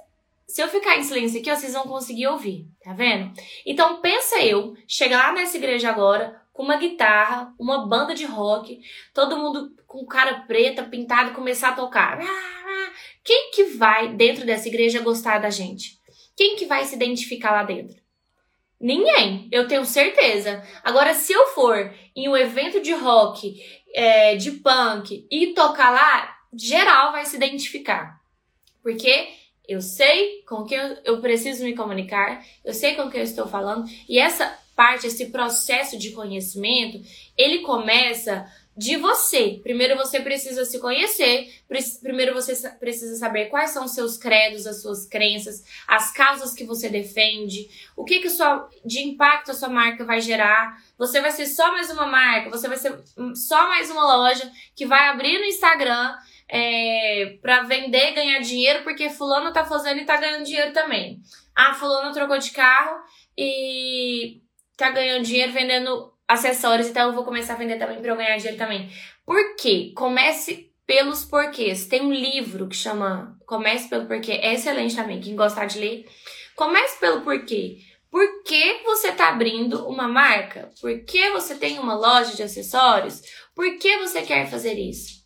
se 0.46 0.62
eu 0.62 0.68
ficar 0.68 0.98
em 0.98 1.04
silêncio 1.04 1.40
aqui, 1.40 1.50
ó, 1.50 1.56
vocês 1.56 1.74
vão 1.74 1.84
conseguir 1.84 2.28
ouvir, 2.28 2.68
tá 2.84 2.94
vendo? 2.94 3.32
Então 3.66 4.00
pensa 4.00 4.44
eu, 4.44 4.76
chegar 4.88 5.18
lá 5.18 5.34
nessa 5.34 5.58
igreja 5.58 5.90
agora, 5.90 6.40
com 6.54 6.64
uma 6.64 6.78
guitarra, 6.78 7.52
uma 7.58 7.88
banda 7.88 8.14
de 8.14 8.26
rock, 8.26 8.80
todo 9.14 9.38
mundo 9.38 9.74
com 9.88 10.06
cara 10.06 10.42
preta, 10.42 10.84
pintado, 10.84 11.32
começar 11.32 11.70
a 11.70 11.74
tocar. 11.74 12.20
Quem 13.24 13.52
que 13.52 13.64
vai 13.64 14.14
dentro 14.14 14.46
dessa 14.46 14.68
igreja 14.68 15.02
gostar 15.02 15.40
da 15.40 15.50
gente? 15.50 15.99
Quem 16.40 16.56
que 16.56 16.68
vai 16.68 16.86
se 16.86 16.96
identificar 16.96 17.52
lá 17.52 17.64
dentro? 17.64 17.98
Ninguém, 18.80 19.50
eu 19.52 19.68
tenho 19.68 19.84
certeza. 19.84 20.64
Agora, 20.82 21.14
se 21.14 21.34
eu 21.34 21.48
for 21.48 21.94
em 22.16 22.30
um 22.30 22.38
evento 22.38 22.80
de 22.80 22.94
rock, 22.94 23.62
é, 23.94 24.38
de 24.38 24.52
punk 24.52 25.28
e 25.30 25.48
tocar 25.48 25.90
lá, 25.90 26.38
geral 26.54 27.12
vai 27.12 27.26
se 27.26 27.36
identificar. 27.36 28.22
Porque 28.82 29.28
eu 29.68 29.82
sei 29.82 30.42
com 30.48 30.64
quem 30.64 30.80
eu, 31.04 31.20
preciso 31.20 31.66
me 31.66 31.76
comunicar, 31.76 32.42
eu 32.64 32.74
sei 32.74 32.96
com 32.96 33.10
quem 33.10 33.20
eu 33.20 33.26
estou 33.26 33.46
falando, 33.46 33.84
e 34.08 34.18
essa 34.18 34.58
parte, 34.78 35.08
esse 35.08 35.26
processo 35.32 36.00
de 36.00 36.12
conhecimento, 36.12 37.02
ele 37.38 37.64
começa 37.64 38.50
de 38.80 38.96
você. 38.96 39.60
Primeiro 39.62 39.98
você 39.98 40.22
precisa 40.22 40.64
se 40.64 40.80
conhecer, 40.80 41.54
primeiro 42.02 42.34
você 42.34 42.56
precisa 42.80 43.18
saber 43.18 43.48
quais 43.48 43.72
são 43.72 43.84
os 43.84 43.92
seus 43.92 44.16
credos, 44.16 44.66
as 44.66 44.82
suas 44.82 45.06
crenças, 45.06 45.66
as 45.86 46.14
causas 46.14 46.54
que 46.54 46.64
você 46.64 46.88
defende, 46.88 47.68
o 47.98 48.06
que 48.06 48.20
que 48.20 48.30
sua, 48.30 48.70
de 48.86 49.02
impacto 49.02 49.52
a 49.52 49.54
sua 49.54 49.68
marca 49.68 50.06
vai 50.06 50.22
gerar. 50.22 50.82
Você 50.98 51.20
vai 51.20 51.32
ser 51.32 51.46
só 51.48 51.74
mais 51.74 51.92
uma 51.92 52.06
marca, 52.06 52.50
você 52.50 52.70
vai 52.70 52.78
ser 52.78 52.98
só 53.36 53.68
mais 53.68 53.92
uma 53.92 54.16
loja 54.16 54.50
que 54.74 54.86
vai 54.86 55.10
abrir 55.10 55.38
no 55.40 55.46
Instagram 55.46 56.16
é, 56.48 57.38
para 57.42 57.64
vender, 57.64 58.14
ganhar 58.14 58.40
dinheiro, 58.40 58.84
porque 58.84 59.10
fulano 59.10 59.52
tá 59.52 59.66
fazendo 59.66 60.00
e 60.00 60.06
tá 60.06 60.16
ganhando 60.16 60.46
dinheiro 60.46 60.72
também. 60.72 61.20
Ah, 61.54 61.74
fulano 61.74 62.14
trocou 62.14 62.38
de 62.38 62.52
carro 62.52 62.98
e 63.38 64.42
tá 64.78 64.90
ganhando 64.90 65.26
dinheiro 65.26 65.52
vendendo 65.52 66.14
acessórios, 66.30 66.88
então 66.88 67.08
eu 67.08 67.16
vou 67.16 67.26
começar 67.26 67.54
a 67.54 67.58
vender 67.58 67.80
também 67.80 68.00
para 68.00 68.12
eu 68.12 68.16
ganhar 68.16 68.38
dinheiro 68.38 68.58
também. 68.58 68.88
Por 69.26 69.56
quê? 69.56 69.92
Comece 69.96 70.72
pelos 70.86 71.26
porquês. 71.26 71.88
Tem 71.88 72.02
um 72.02 72.14
livro 72.14 72.68
que 72.68 72.76
chama 72.76 73.36
Comece 73.48 73.90
pelo 73.90 74.06
Porquê, 74.06 74.34
é 74.34 74.54
excelente 74.54 74.96
também, 74.96 75.20
quem 75.20 75.36
gostar 75.36 75.66
de 75.66 75.80
ler. 75.80 76.06
Comece 76.56 77.00
pelo 77.00 77.22
porquê. 77.22 77.80
Por 78.12 78.44
que 78.44 78.82
você 78.84 79.10
está 79.10 79.30
abrindo 79.30 79.88
uma 79.88 80.08
marca? 80.08 80.70
Por 80.80 81.04
que 81.04 81.32
você 81.32 81.56
tem 81.56 81.80
uma 81.80 81.96
loja 81.96 82.36
de 82.36 82.44
acessórios? 82.44 83.22
Por 83.56 83.78
que 83.78 83.98
você 83.98 84.22
quer 84.22 84.50
fazer 84.50 84.74
isso? 84.74 85.20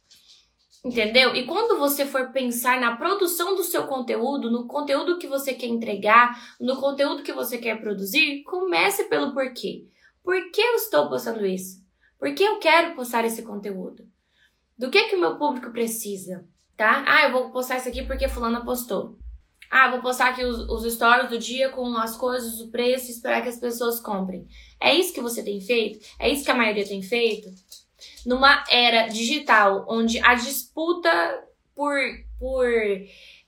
Entendeu? 0.86 1.34
E 1.34 1.46
quando 1.46 1.80
você 1.80 2.06
for 2.06 2.32
pensar 2.32 2.80
na 2.80 2.96
produção 2.98 3.56
do 3.56 3.64
seu 3.64 3.88
conteúdo, 3.88 4.52
no 4.52 4.68
conteúdo 4.68 5.18
que 5.18 5.28
você 5.28 5.54
quer 5.54 5.68
entregar, 5.68 6.38
no 6.60 6.76
conteúdo 6.78 7.24
que 7.24 7.32
você 7.32 7.58
quer 7.58 7.80
produzir, 7.80 8.44
comece 8.44 9.06
pelo 9.06 9.34
porquê. 9.34 9.86
Por 10.24 10.52
que 10.52 10.62
eu 10.62 10.76
estou 10.76 11.10
postando 11.10 11.46
isso? 11.46 11.84
Por 12.18 12.34
que 12.34 12.44
eu 12.44 12.58
quero 12.58 12.96
postar 12.96 13.26
esse 13.26 13.42
conteúdo? 13.44 14.08
Do 14.78 14.90
que 14.90 15.10
que 15.10 15.16
o 15.16 15.20
meu 15.20 15.38
público 15.38 15.72
precisa, 15.72 16.48
tá? 16.78 17.04
Ah, 17.06 17.26
eu 17.26 17.32
vou 17.32 17.52
postar 17.52 17.78
isso 17.78 17.90
aqui 17.90 18.04
porque 18.04 18.30
fulana 18.30 18.64
postou. 18.64 19.18
Ah, 19.70 19.90
vou 19.90 20.02
postar 20.02 20.30
aqui 20.30 20.44
os, 20.44 20.70
os 20.70 20.94
stories 20.94 21.30
do 21.30 21.38
dia 21.38 21.70
com 21.70 21.98
as 21.98 22.16
coisas, 22.16 22.62
o 22.62 22.70
preço, 22.70 23.12
esperar 23.12 23.42
que 23.42 23.50
as 23.50 23.60
pessoas 23.60 24.00
comprem. 24.00 24.48
É 24.80 24.96
isso 24.96 25.14
que 25.14 25.22
você 25.22 25.44
tem 25.44 25.60
feito? 25.60 26.00
É 26.20 26.30
isso 26.30 26.46
que 26.46 26.52
a 26.52 26.56
maioria 26.56 26.88
tem 26.88 27.02
feito? 27.02 27.50
Numa 28.26 28.64
era 28.70 29.08
digital, 29.08 29.86
onde 29.90 30.20
a 30.20 30.36
disputa 30.36 31.10
por, 31.76 31.98
por 32.40 32.66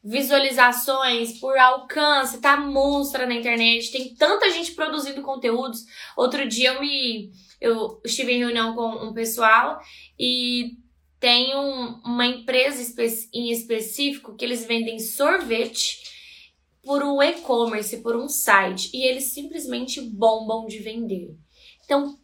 visualizações, 0.06 1.40
por 1.40 1.58
alcance, 1.58 2.40
tá 2.40 2.56
monstra 2.56 3.26
na 3.26 3.34
internet, 3.34 3.92
tem 3.92 4.14
tanta 4.14 4.52
gente 4.52 4.74
produzindo 4.74 5.24
conteúdos. 5.24 5.80
Outro 6.16 6.48
dia 6.48 6.74
eu 6.74 6.80
me 6.80 7.32
eu 7.60 8.00
estive 8.06 8.34
em 8.34 8.40
reunião 8.40 8.76
com 8.76 9.08
um 9.08 9.14
pessoal 9.14 9.80
e 10.20 10.78
tem 11.20 11.56
um, 11.56 12.02
uma 12.06 12.28
empresa 12.28 12.94
em 13.34 13.50
específico 13.50 14.36
que 14.36 14.46
eles 14.46 14.64
vendem 14.66 15.00
sorvete 15.00 16.04
por 16.84 17.02
um 17.02 17.20
e-commerce, 17.24 17.98
por 18.04 18.16
um 18.16 18.30
site, 18.30 18.92
e 18.94 19.08
eles 19.08 19.34
simplesmente 19.34 20.00
bombam 20.02 20.68
de 20.68 20.78
vender. 20.78 21.36
Então, 21.84 22.16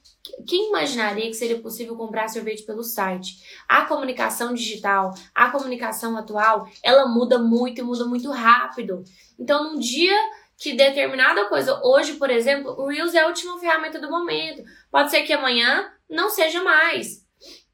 quem 0.48 0.70
imaginaria 0.70 1.28
que 1.28 1.34
seria 1.34 1.60
possível 1.60 1.96
comprar 1.96 2.28
sorvete 2.28 2.64
pelo 2.64 2.84
site? 2.84 3.38
A 3.68 3.86
comunicação 3.86 4.54
digital, 4.54 5.14
a 5.34 5.50
comunicação 5.50 6.18
atual, 6.18 6.68
ela 6.84 7.08
muda 7.08 7.40
muito 7.40 7.80
e 7.80 7.84
muda 7.84 8.06
muito 8.06 8.30
rápido. 8.32 9.04
Então, 9.40 9.64
num 9.64 9.80
dia 9.80 10.18
que 10.58 10.74
determinada 10.74 11.46
coisa, 11.46 11.82
hoje, 11.84 12.14
por 12.14 12.30
exemplo, 12.30 12.72
o 12.78 12.88
Reels 12.88 13.16
é 13.16 13.22
a 13.22 13.28
última 13.28 13.58
ferramenta 13.60 14.00
do 14.00 14.12
momento. 14.12 14.64
Pode 14.92 15.10
ser 15.10 15.24
que 15.24 15.34
amanhã 15.34 15.92
não 16.08 16.30
seja 16.30 16.62
mais. 16.62 17.26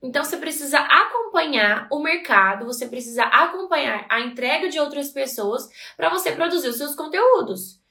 Então 0.02 0.24
você 0.24 0.38
precisa 0.38 0.80
acompanhar 0.80 1.88
o 1.92 2.00
mercado, 2.00 2.66
você 2.66 2.88
precisa 2.88 3.24
acompanhar 3.24 4.06
a 4.10 4.22
entrega 4.22 4.70
de 4.70 4.80
outras 4.80 5.10
pessoas 5.10 5.68
para 5.98 6.10
você 6.10 6.32
produzir 6.32 6.70
os 6.70 6.78
seus 6.78 6.96
conteúdos. 6.96 7.82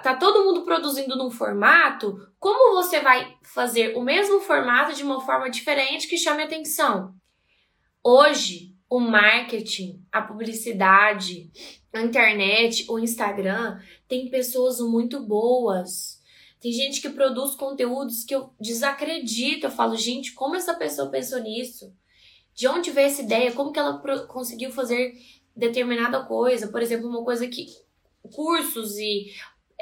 Tá 0.00 0.16
todo 0.16 0.44
mundo 0.44 0.62
produzindo 0.64 1.16
num 1.16 1.30
formato, 1.30 2.16
como 2.38 2.74
você 2.74 3.00
vai 3.00 3.36
fazer 3.42 3.96
o 3.96 4.02
mesmo 4.02 4.40
formato 4.40 4.94
de 4.94 5.02
uma 5.02 5.20
forma 5.20 5.50
diferente 5.50 6.08
que 6.08 6.16
chame 6.16 6.42
atenção? 6.42 7.14
Hoje, 8.02 8.74
o 8.88 8.98
marketing, 8.98 10.04
a 10.10 10.22
publicidade, 10.22 11.50
a 11.92 12.00
internet, 12.00 12.86
o 12.88 12.98
Instagram 12.98 13.78
tem 14.08 14.30
pessoas 14.30 14.80
muito 14.80 15.20
boas 15.20 16.22
tem 16.62 16.70
gente 16.70 17.00
que 17.02 17.10
produz 17.10 17.56
conteúdos 17.56 18.22
que 18.22 18.32
eu 18.32 18.54
desacredito. 18.60 19.66
Eu 19.66 19.70
falo, 19.70 19.96
gente, 19.96 20.32
como 20.32 20.54
essa 20.54 20.72
pessoa 20.72 21.10
pensou 21.10 21.40
nisso? 21.40 21.92
De 22.54 22.68
onde 22.68 22.92
veio 22.92 23.08
essa 23.08 23.20
ideia? 23.20 23.50
Como 23.50 23.72
que 23.72 23.80
ela 23.80 23.98
conseguiu 24.28 24.70
fazer 24.70 25.12
determinada 25.56 26.22
coisa? 26.22 26.68
Por 26.68 26.80
exemplo, 26.80 27.08
uma 27.08 27.24
coisa 27.24 27.48
que 27.48 27.66
cursos 28.32 28.96
e 28.96 29.32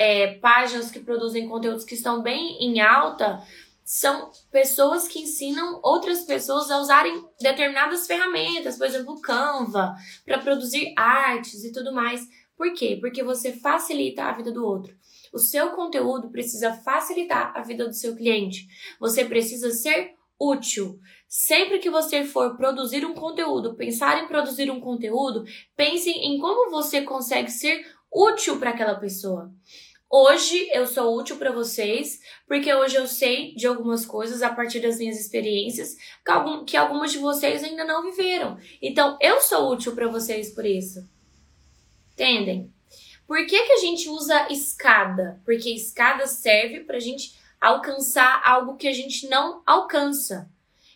é, 0.00 0.38
páginas 0.38 0.90
que 0.90 0.98
produzem 0.98 1.46
conteúdos 1.46 1.84
que 1.84 1.94
estão 1.94 2.22
bem 2.22 2.56
em 2.58 2.80
alta 2.80 3.38
são 3.84 4.30
pessoas 4.50 5.06
que 5.06 5.18
ensinam 5.18 5.78
outras 5.82 6.22
pessoas 6.22 6.70
a 6.70 6.78
usarem 6.78 7.22
determinadas 7.38 8.06
ferramentas, 8.06 8.78
por 8.78 8.86
exemplo, 8.86 9.20
Canva, 9.20 9.94
para 10.24 10.38
produzir 10.38 10.94
artes 10.96 11.64
e 11.64 11.72
tudo 11.72 11.92
mais. 11.92 12.26
Por 12.56 12.72
quê? 12.72 12.96
Porque 12.98 13.22
você 13.22 13.52
facilita 13.52 14.24
a 14.24 14.32
vida 14.32 14.50
do 14.50 14.64
outro. 14.64 14.96
O 15.34 15.38
seu 15.38 15.68
conteúdo 15.72 16.30
precisa 16.30 16.72
facilitar 16.72 17.52
a 17.54 17.60
vida 17.60 17.86
do 17.86 17.92
seu 17.92 18.16
cliente. 18.16 18.68
Você 18.98 19.26
precisa 19.26 19.70
ser 19.70 20.14
útil. 20.40 20.98
Sempre 21.28 21.78
que 21.78 21.90
você 21.90 22.24
for 22.24 22.56
produzir 22.56 23.04
um 23.04 23.12
conteúdo, 23.12 23.76
pensar 23.76 24.24
em 24.24 24.28
produzir 24.28 24.70
um 24.70 24.80
conteúdo, 24.80 25.44
pense 25.76 26.08
em 26.08 26.38
como 26.38 26.70
você 26.70 27.02
consegue 27.02 27.50
ser 27.50 27.84
útil 28.10 28.58
para 28.58 28.70
aquela 28.70 28.94
pessoa. 28.94 29.52
Hoje 30.12 30.68
eu 30.72 30.88
sou 30.88 31.16
útil 31.16 31.36
para 31.36 31.52
vocês, 31.52 32.20
porque 32.48 32.74
hoje 32.74 32.96
eu 32.96 33.06
sei 33.06 33.54
de 33.54 33.68
algumas 33.68 34.04
coisas 34.04 34.42
a 34.42 34.52
partir 34.52 34.80
das 34.80 34.98
minhas 34.98 35.20
experiências 35.20 35.96
que, 36.24 36.32
algum, 36.32 36.64
que 36.64 36.76
algumas 36.76 37.12
de 37.12 37.18
vocês 37.18 37.62
ainda 37.62 37.84
não 37.84 38.02
viveram. 38.02 38.58
Então 38.82 39.16
eu 39.20 39.40
sou 39.40 39.70
útil 39.70 39.94
para 39.94 40.08
vocês 40.08 40.52
por 40.52 40.66
isso. 40.66 41.08
Entendem? 42.12 42.74
Por 43.24 43.46
que, 43.46 43.64
que 43.64 43.72
a 43.72 43.76
gente 43.76 44.08
usa 44.08 44.48
escada? 44.50 45.40
Porque 45.44 45.70
escada 45.70 46.26
serve 46.26 46.80
para 46.80 46.96
a 46.96 47.00
gente 47.00 47.38
alcançar 47.60 48.42
algo 48.44 48.76
que 48.76 48.88
a 48.88 48.92
gente 48.92 49.28
não 49.28 49.62
alcança. 49.64 50.50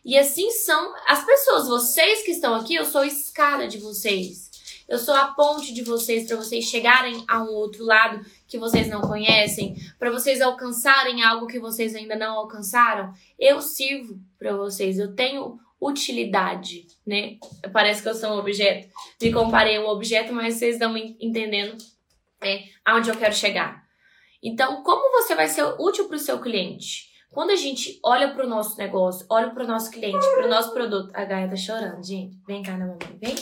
E 0.05 0.19
assim 0.19 0.51
são 0.51 0.93
as 1.07 1.25
pessoas. 1.25 1.69
Vocês 1.69 2.23
que 2.25 2.33
estão 2.33 2.53
aqui, 2.57 2.75
eu 2.75 2.85
sou 2.85 3.03
a 3.03 3.07
escada 3.07 3.69
de 3.69 3.79
vocês. 3.79 4.51
Eu 4.87 4.99
sou 4.99 5.15
a 5.15 5.29
ponte 5.29 5.73
de 5.73 5.83
vocês 5.83 6.27
para 6.27 6.37
vocês 6.37 6.67
chegarem 6.67 7.25
a 7.27 7.43
um 7.43 7.49
outro 7.49 7.85
lado 7.85 8.25
que 8.55 8.59
vocês 8.59 8.89
não 8.89 9.01
conhecem, 9.01 9.75
para 9.99 10.13
vocês 10.13 10.41
alcançarem 10.41 11.25
algo 11.25 11.49
que 11.49 11.59
vocês 11.59 11.93
ainda 11.93 12.15
não 12.15 12.39
alcançaram. 12.39 13.13
Eu 13.37 13.61
sirvo 13.61 14.21
para 14.39 14.57
vocês. 14.57 14.97
Eu 14.97 15.13
tenho 15.13 15.59
utilidade, 15.81 16.87
né? 17.05 17.37
Parece 17.73 18.01
que 18.01 18.09
eu 18.09 18.15
sou 18.15 18.31
um 18.31 18.39
objeto. 18.39 18.89
Me 19.21 19.33
comparei 19.33 19.77
a 19.77 19.81
um 19.81 19.89
objeto, 19.89 20.33
mas 20.33 20.55
vocês 20.55 20.75
estão 20.75 20.97
entendendo 20.97 21.77
é, 22.41 22.63
aonde 22.85 23.11
eu 23.11 23.17
quero 23.17 23.35
chegar. 23.35 23.83
Então, 24.41 24.85
como 24.85 25.11
você 25.21 25.35
vai 25.35 25.49
ser 25.49 25.65
útil 25.81 26.07
para 26.07 26.17
o 26.17 26.21
seu 26.21 26.39
cliente? 26.39 27.13
Quando 27.33 27.51
a 27.51 27.57
gente 27.57 27.99
olha 28.05 28.33
para 28.33 28.47
o 28.47 28.49
nosso 28.49 28.79
negócio, 28.79 29.27
olha 29.29 29.51
para 29.51 29.65
o 29.65 29.67
nosso 29.67 29.91
cliente, 29.91 30.25
para 30.37 30.47
o 30.47 30.51
nosso 30.51 30.73
produto. 30.73 31.11
A 31.13 31.25
Gaia 31.25 31.49
tá 31.49 31.57
chorando, 31.57 32.07
gente. 32.07 32.39
Vem 32.47 32.63
cá 32.63 32.77
na 32.77 32.87
mamãe, 32.87 33.19
vem. 33.21 33.35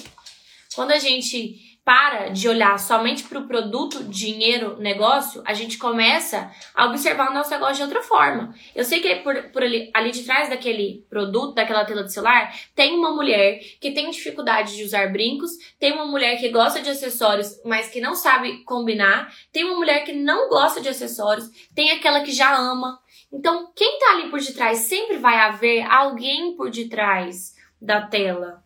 Quando 0.74 0.92
a 0.92 0.98
gente 0.98 1.71
para 1.84 2.28
de 2.28 2.48
olhar 2.48 2.78
somente 2.78 3.24
para 3.24 3.40
o 3.40 3.46
produto, 3.46 4.04
dinheiro, 4.04 4.76
negócio, 4.78 5.42
a 5.44 5.52
gente 5.52 5.78
começa 5.78 6.50
a 6.74 6.86
observar 6.86 7.30
o 7.30 7.34
nosso 7.34 7.50
negócio 7.50 7.76
de 7.76 7.82
outra 7.82 8.02
forma. 8.02 8.54
Eu 8.74 8.84
sei 8.84 9.00
que 9.00 9.16
por, 9.16 9.50
por 9.50 9.62
ali, 9.62 9.90
ali 9.92 10.12
de 10.12 10.22
trás 10.22 10.48
daquele 10.48 11.04
produto, 11.10 11.54
daquela 11.54 11.84
tela 11.84 12.04
de 12.04 12.12
celular, 12.12 12.54
tem 12.74 12.94
uma 12.94 13.12
mulher 13.12 13.58
que 13.80 13.90
tem 13.90 14.10
dificuldade 14.10 14.76
de 14.76 14.84
usar 14.84 15.10
brincos, 15.12 15.50
tem 15.78 15.92
uma 15.92 16.06
mulher 16.06 16.38
que 16.38 16.50
gosta 16.50 16.80
de 16.80 16.90
acessórios, 16.90 17.60
mas 17.64 17.88
que 17.88 18.00
não 18.00 18.14
sabe 18.14 18.62
combinar, 18.64 19.32
tem 19.52 19.64
uma 19.64 19.76
mulher 19.76 20.04
que 20.04 20.12
não 20.12 20.48
gosta 20.48 20.80
de 20.80 20.88
acessórios, 20.88 21.48
tem 21.74 21.90
aquela 21.90 22.20
que 22.20 22.30
já 22.30 22.56
ama. 22.56 23.00
Então, 23.32 23.72
quem 23.74 23.98
tá 23.98 24.10
ali 24.10 24.30
por 24.30 24.40
detrás 24.40 24.78
sempre 24.78 25.16
vai 25.16 25.36
haver 25.36 25.82
alguém 25.90 26.54
por 26.54 26.70
detrás 26.70 27.54
da 27.80 28.02
tela. 28.02 28.62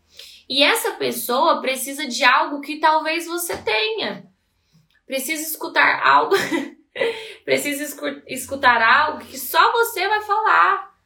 E 0.48 0.62
essa 0.62 0.92
pessoa 0.92 1.60
precisa 1.60 2.06
de 2.06 2.22
algo 2.24 2.60
que 2.60 2.78
talvez 2.78 3.26
você 3.26 3.56
tenha. 3.56 4.24
Precisa 5.04 5.42
escutar 5.42 6.00
algo. 6.06 6.34
precisa 7.44 7.84
escutar 8.28 8.80
algo 8.80 9.24
que 9.24 9.38
só 9.38 9.72
você 9.72 10.06
vai 10.08 10.22
falar. 10.22 10.96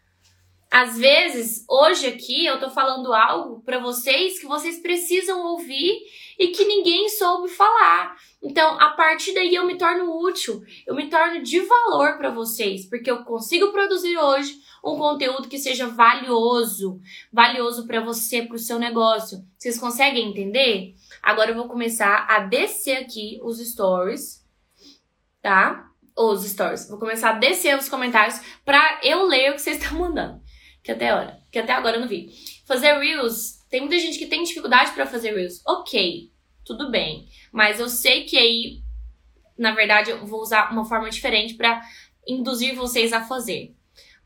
Às 0.70 0.97
vezes, 0.97 1.64
hoje 1.68 2.06
aqui 2.06 2.47
eu 2.47 2.61
tô 2.61 2.70
falando 2.70 3.12
algo 3.12 3.61
para 3.62 3.80
vocês 3.80 4.38
que 4.38 4.47
vocês 4.47 4.80
precisam 4.80 5.44
ouvir 5.47 5.99
e 6.38 6.49
que 6.49 6.64
ninguém 6.64 7.09
soube 7.09 7.49
falar. 7.49 8.16
Então, 8.40 8.80
a 8.80 8.90
partir 8.90 9.35
daí 9.35 9.52
eu 9.52 9.66
me 9.66 9.76
torno 9.76 10.16
útil, 10.25 10.62
eu 10.87 10.94
me 10.94 11.11
torno 11.11 11.42
de 11.42 11.59
valor 11.59 12.18
para 12.18 12.30
vocês, 12.30 12.88
porque 12.88 13.11
eu 13.11 13.25
consigo 13.25 13.73
produzir 13.73 14.16
hoje 14.16 14.61
um 14.85 14.97
conteúdo 14.97 15.49
que 15.49 15.59
seja 15.59 15.87
valioso, 15.89 17.01
valioso 17.33 17.87
para 17.87 18.01
você, 18.01 18.43
para 18.43 18.57
o 18.57 18.59
seu 18.59 18.79
negócio. 18.79 19.45
Vocês 19.59 19.79
conseguem 19.79 20.29
entender? 20.29 20.95
Agora 21.23 21.51
eu 21.51 21.55
vou 21.55 21.69
começar 21.69 22.27
a 22.29 22.41
descer 22.41 22.99
aqui 22.99 23.39
os 23.43 23.59
stories, 23.59 24.45
tá? 25.43 25.91
Os 26.17 26.45
stories. 26.45 26.89
Vou 26.89 26.99
começar 26.99 27.31
a 27.31 27.39
descer 27.39 27.77
os 27.79 27.89
comentários 27.89 28.41
para 28.65 29.01
eu 29.03 29.27
ler 29.27 29.51
o 29.51 29.55
que 29.55 29.63
vocês 29.63 29.77
estão 29.83 29.99
mandando. 29.99 30.41
Que 30.83 30.93
até 30.93 31.11
agora, 31.11 31.39
que 31.51 31.59
até 31.59 31.73
agora 31.73 31.97
eu 31.97 32.01
não 32.01 32.09
vi. 32.09 32.31
Fazer 32.67 32.99
reels, 32.99 33.59
tem 33.69 33.81
muita 33.81 33.99
gente 33.99 34.19
que 34.19 34.27
tem 34.27 34.43
dificuldade 34.43 34.93
para 34.93 35.07
fazer 35.07 35.35
reels. 35.35 35.61
OK, 35.67 36.31
tudo 36.65 36.91
bem, 36.91 37.29
mas 37.53 37.79
eu 37.79 37.89
sei 37.89 38.25
que 38.25 38.39
aí 38.39 38.83
na 39.61 39.73
verdade 39.73 40.11
eu 40.11 40.27
vou 40.27 40.41
usar 40.41 40.73
uma 40.73 40.87
forma 40.87 41.11
diferente 41.11 41.53
para 41.53 41.83
induzir 42.27 42.75
vocês 42.75 43.13
a 43.13 43.21
fazer. 43.23 43.77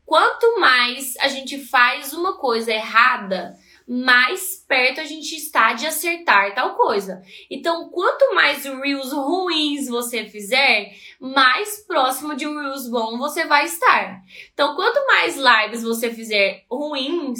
Quanto 0.05 0.59
mais 0.59 1.15
a 1.17 1.27
gente 1.27 1.57
faz 1.57 2.13
uma 2.13 2.37
coisa 2.37 2.71
errada, 2.71 3.57
mais 3.87 4.63
perto 4.67 5.01
a 5.01 5.03
gente 5.03 5.35
está 5.35 5.73
de 5.73 5.85
acertar 5.85 6.53
tal 6.53 6.75
coisa. 6.75 7.21
Então, 7.49 7.89
quanto 7.89 8.33
mais 8.33 8.65
reels 8.65 9.11
ruins 9.11 9.87
você 9.87 10.25
fizer, 10.25 10.91
mais 11.19 11.85
próximo 11.85 12.35
de 12.35 12.47
um 12.47 12.59
reels 12.59 12.89
bom 12.89 13.17
você 13.17 13.45
vai 13.45 13.65
estar. 13.65 14.21
Então, 14.53 14.75
quanto 14.75 15.05
mais 15.07 15.37
lives 15.37 15.83
você 15.83 16.11
fizer 16.11 16.65
ruins, 16.69 17.39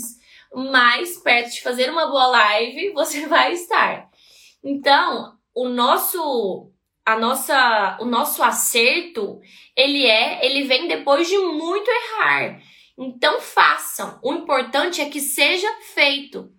mais 0.53 1.17
perto 1.17 1.51
de 1.51 1.61
fazer 1.61 1.89
uma 1.89 2.07
boa 2.07 2.27
live 2.27 2.93
você 2.93 3.27
vai 3.27 3.53
estar. 3.53 4.09
Então, 4.63 5.35
o 5.53 5.69
nosso 5.69 6.71
a 7.05 7.19
nossa, 7.19 7.97
o 8.01 8.05
nosso 8.05 8.41
acerto, 8.41 9.39
ele 9.77 10.05
é, 10.05 10.43
ele 10.45 10.63
vem 10.63 10.87
depois 10.87 11.27
de 11.27 11.37
muito 11.37 11.89
errar. 11.89 12.59
Então 12.97 13.39
façam. 13.39 14.19
O 14.23 14.33
importante 14.33 15.01
é 15.01 15.09
que 15.09 15.19
seja 15.19 15.67
feito. 15.93 16.49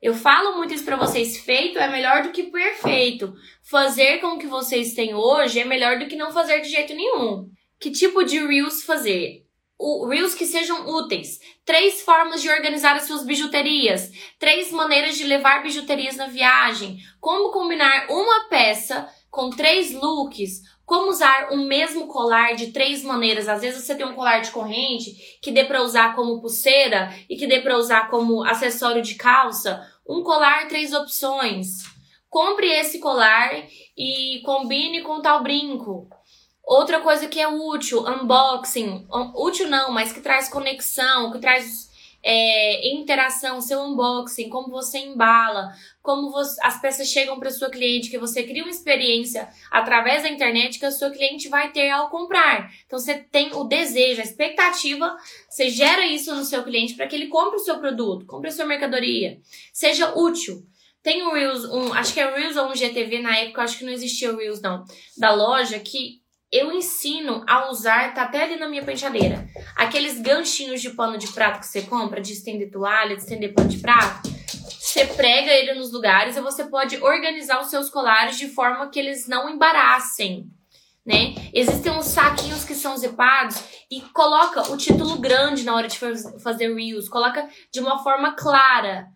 Eu 0.00 0.14
falo 0.14 0.56
muito 0.56 0.72
isso 0.72 0.84
para 0.84 0.96
vocês, 0.96 1.36
feito 1.38 1.78
é 1.78 1.86
melhor 1.86 2.22
do 2.22 2.30
que 2.30 2.44
perfeito. 2.44 3.34
Fazer 3.62 4.18
com 4.18 4.28
o 4.28 4.38
que 4.38 4.46
vocês 4.46 4.94
têm 4.94 5.14
hoje 5.14 5.60
é 5.60 5.64
melhor 5.64 5.98
do 5.98 6.06
que 6.06 6.16
não 6.16 6.32
fazer 6.32 6.60
de 6.60 6.70
jeito 6.70 6.94
nenhum. 6.94 7.50
Que 7.78 7.90
tipo 7.90 8.24
de 8.24 8.38
reels 8.38 8.82
fazer? 8.82 9.44
O, 9.78 10.06
reels 10.06 10.34
que 10.34 10.46
sejam 10.46 10.88
úteis. 10.88 11.38
Três 11.66 12.00
formas 12.00 12.40
de 12.40 12.48
organizar 12.48 12.96
as 12.96 13.04
suas 13.04 13.24
bijuterias. 13.24 14.10
Três 14.38 14.70
maneiras 14.72 15.18
de 15.18 15.24
levar 15.24 15.62
bijuterias 15.62 16.16
na 16.16 16.28
viagem. 16.28 16.98
Como 17.20 17.52
combinar 17.52 18.06
uma 18.08 18.48
peça 18.48 19.06
com 19.30 19.50
três 19.50 19.92
looks 19.92 20.62
como 20.90 21.08
usar 21.08 21.52
o 21.52 21.56
mesmo 21.56 22.08
colar 22.08 22.56
de 22.56 22.72
três 22.72 23.04
maneiras. 23.04 23.48
Às 23.48 23.60
vezes 23.60 23.84
você 23.84 23.94
tem 23.94 24.04
um 24.04 24.14
colar 24.14 24.40
de 24.40 24.50
corrente 24.50 25.38
que 25.40 25.52
dê 25.52 25.64
para 25.64 25.82
usar 25.82 26.16
como 26.16 26.40
pulseira 26.40 27.14
e 27.28 27.36
que 27.36 27.46
dê 27.46 27.60
para 27.60 27.76
usar 27.78 28.10
como 28.10 28.42
acessório 28.42 29.00
de 29.00 29.14
calça. 29.14 29.86
Um 30.04 30.24
colar, 30.24 30.66
três 30.66 30.92
opções. 30.92 31.84
Compre 32.28 32.66
esse 32.66 32.98
colar 32.98 33.52
e 33.96 34.40
combine 34.44 35.02
com 35.02 35.22
tal 35.22 35.44
brinco. 35.44 36.08
Outra 36.64 37.00
coisa 37.00 37.28
que 37.28 37.40
é 37.40 37.46
útil, 37.46 38.04
unboxing. 38.04 39.06
Útil 39.36 39.68
não, 39.68 39.92
mas 39.92 40.12
que 40.12 40.20
traz 40.20 40.48
conexão, 40.48 41.30
que 41.30 41.38
traz 41.38 41.89
é, 42.22 42.88
interação, 42.94 43.60
seu 43.60 43.80
unboxing, 43.82 44.48
como 44.48 44.68
você 44.68 44.98
embala, 44.98 45.72
como 46.02 46.30
você, 46.30 46.60
as 46.62 46.80
peças 46.80 47.08
chegam 47.08 47.38
para 47.38 47.50
sua 47.50 47.70
cliente, 47.70 48.10
que 48.10 48.18
você 48.18 48.42
cria 48.42 48.62
uma 48.62 48.70
experiência 48.70 49.48
através 49.70 50.22
da 50.22 50.28
internet 50.28 50.78
que 50.78 50.86
a 50.86 50.90
sua 50.90 51.10
cliente 51.10 51.48
vai 51.48 51.72
ter 51.72 51.90
ao 51.90 52.10
comprar. 52.10 52.70
Então 52.86 52.98
você 52.98 53.14
tem 53.14 53.54
o 53.54 53.64
desejo, 53.64 54.20
a 54.20 54.24
expectativa, 54.24 55.16
você 55.48 55.70
gera 55.70 56.06
isso 56.06 56.34
no 56.34 56.44
seu 56.44 56.62
cliente 56.62 56.94
para 56.94 57.06
que 57.06 57.16
ele 57.16 57.28
compre 57.28 57.56
o 57.56 57.64
seu 57.64 57.78
produto, 57.78 58.26
compre 58.26 58.48
a 58.48 58.52
sua 58.52 58.66
mercadoria, 58.66 59.38
seja 59.72 60.14
útil. 60.16 60.62
Tem 61.02 61.22
um 61.22 61.32
Reels, 61.32 61.64
um, 61.64 61.94
acho 61.94 62.12
que 62.12 62.20
é 62.20 62.30
Reels 62.30 62.56
ou 62.56 62.68
um 62.68 62.76
GTV 62.76 63.20
na 63.20 63.34
época, 63.38 63.62
acho 63.62 63.78
que 63.78 63.84
não 63.84 63.92
existia 63.92 64.30
o 64.30 64.36
Reels 64.36 64.60
não, 64.60 64.84
da 65.16 65.32
loja 65.32 65.78
que 65.78 66.19
eu 66.52 66.72
ensino 66.72 67.44
a 67.46 67.70
usar, 67.70 68.12
tá 68.12 68.22
até 68.22 68.42
ali 68.42 68.56
na 68.56 68.68
minha 68.68 68.84
penteadeira, 68.84 69.48
aqueles 69.76 70.20
ganchinhos 70.20 70.80
de 70.80 70.90
pano 70.90 71.16
de 71.16 71.28
prato 71.28 71.60
que 71.60 71.66
você 71.66 71.82
compra, 71.82 72.20
de 72.20 72.32
estender 72.32 72.70
toalha, 72.70 73.14
de 73.14 73.22
estender 73.22 73.54
pano 73.54 73.68
de 73.68 73.78
prato. 73.78 74.28
Você 74.80 75.06
prega 75.06 75.52
ele 75.52 75.74
nos 75.74 75.92
lugares 75.92 76.36
e 76.36 76.40
você 76.40 76.64
pode 76.64 76.96
organizar 76.96 77.60
os 77.60 77.68
seus 77.68 77.88
colares 77.88 78.36
de 78.36 78.48
forma 78.48 78.90
que 78.90 78.98
eles 78.98 79.28
não 79.28 79.48
embaraçem. 79.48 80.50
Né? 81.06 81.34
Existem 81.54 81.92
uns 81.92 82.06
saquinhos 82.06 82.64
que 82.64 82.74
são 82.74 82.96
zipados 82.96 83.62
e 83.90 84.00
coloca 84.00 84.72
o 84.72 84.76
título 84.76 85.18
grande 85.18 85.62
na 85.62 85.74
hora 85.74 85.86
de 85.86 85.98
fazer 86.42 86.74
reels, 86.74 87.08
coloca 87.08 87.48
de 87.72 87.78
uma 87.78 88.02
forma 88.02 88.34
clara. 88.34 89.08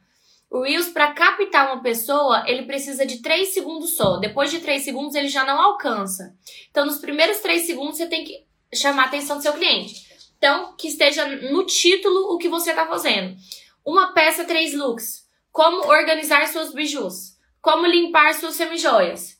O 0.50 0.62
Reels, 0.62 0.88
para 0.88 1.12
captar 1.12 1.72
uma 1.72 1.82
pessoa, 1.82 2.44
ele 2.46 2.62
precisa 2.62 3.04
de 3.04 3.20
3 3.20 3.52
segundos 3.52 3.96
só. 3.96 4.18
Depois 4.18 4.50
de 4.50 4.60
3 4.60 4.84
segundos, 4.84 5.14
ele 5.14 5.28
já 5.28 5.44
não 5.44 5.60
alcança. 5.60 6.36
Então, 6.70 6.86
nos 6.86 6.98
primeiros 6.98 7.38
3 7.38 7.66
segundos, 7.66 7.96
você 7.96 8.06
tem 8.06 8.24
que 8.24 8.46
chamar 8.72 9.04
a 9.04 9.06
atenção 9.06 9.36
do 9.36 9.42
seu 9.42 9.52
cliente. 9.52 10.06
Então, 10.38 10.76
que 10.76 10.88
esteja 10.88 11.26
no 11.26 11.64
título 11.64 12.34
o 12.34 12.38
que 12.38 12.48
você 12.48 12.70
está 12.70 12.86
fazendo. 12.86 13.36
Uma 13.84 14.12
peça, 14.12 14.44
três 14.44 14.74
looks. 14.74 15.26
Como 15.50 15.86
organizar 15.88 16.46
suas 16.48 16.72
bijus. 16.72 17.36
Como 17.60 17.86
limpar 17.86 18.34
suas 18.34 18.54
semijoias. 18.54 19.38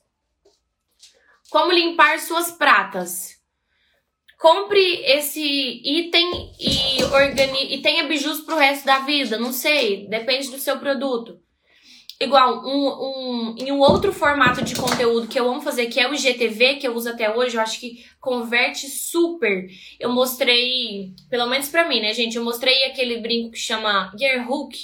Como 1.50 1.72
limpar 1.72 2.18
suas 2.20 2.52
pratas 2.52 3.33
compre 4.38 5.02
esse 5.04 5.42
item 5.84 6.52
e, 6.58 7.02
organi 7.04 7.74
e 7.74 7.82
tenha 7.82 8.04
bijus 8.04 8.40
pro 8.40 8.56
resto 8.56 8.84
da 8.84 9.00
vida. 9.00 9.38
Não 9.38 9.52
sei, 9.52 10.06
depende 10.08 10.50
do 10.50 10.58
seu 10.58 10.78
produto. 10.78 11.40
Igual, 12.20 12.64
um, 12.64 12.88
um, 12.88 13.54
em 13.58 13.72
um 13.72 13.80
outro 13.80 14.12
formato 14.12 14.62
de 14.62 14.76
conteúdo 14.76 15.26
que 15.26 15.38
eu 15.38 15.48
amo 15.50 15.60
fazer, 15.60 15.86
que 15.86 15.98
é 15.98 16.08
o 16.08 16.14
IGTV, 16.14 16.76
que 16.76 16.86
eu 16.86 16.94
uso 16.94 17.10
até 17.10 17.34
hoje, 17.34 17.56
eu 17.56 17.60
acho 17.60 17.80
que 17.80 18.04
converte 18.20 18.88
super. 18.88 19.66
Eu 19.98 20.12
mostrei, 20.12 21.12
pelo 21.28 21.46
menos 21.46 21.68
pra 21.68 21.88
mim, 21.88 22.00
né, 22.00 22.14
gente? 22.14 22.36
Eu 22.36 22.44
mostrei 22.44 22.84
aquele 22.84 23.18
brinco 23.18 23.50
que 23.50 23.58
chama 23.58 24.12
Gear 24.16 24.48
Hook, 24.50 24.76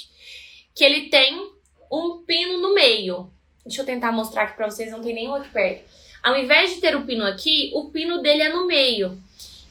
que 0.75 0.83
ele 0.83 1.09
tem 1.09 1.49
um 1.91 2.23
pino 2.25 2.57
no 2.59 2.73
meio. 2.73 3.31
Deixa 3.65 3.81
eu 3.81 3.85
tentar 3.85 4.11
mostrar 4.11 4.43
aqui 4.43 4.57
pra 4.57 4.69
vocês, 4.69 4.91
não 4.91 5.01
tem 5.01 5.15
nenhum 5.15 5.33
aqui 5.33 5.49
perto. 5.49 5.89
Ao 6.21 6.37
invés 6.37 6.75
de 6.75 6.81
ter 6.81 6.95
o 6.95 7.05
pino 7.05 7.25
aqui, 7.25 7.71
o 7.73 7.89
pino 7.89 8.21
dele 8.21 8.43
é 8.43 8.49
no 8.49 8.67
meio. 8.67 9.17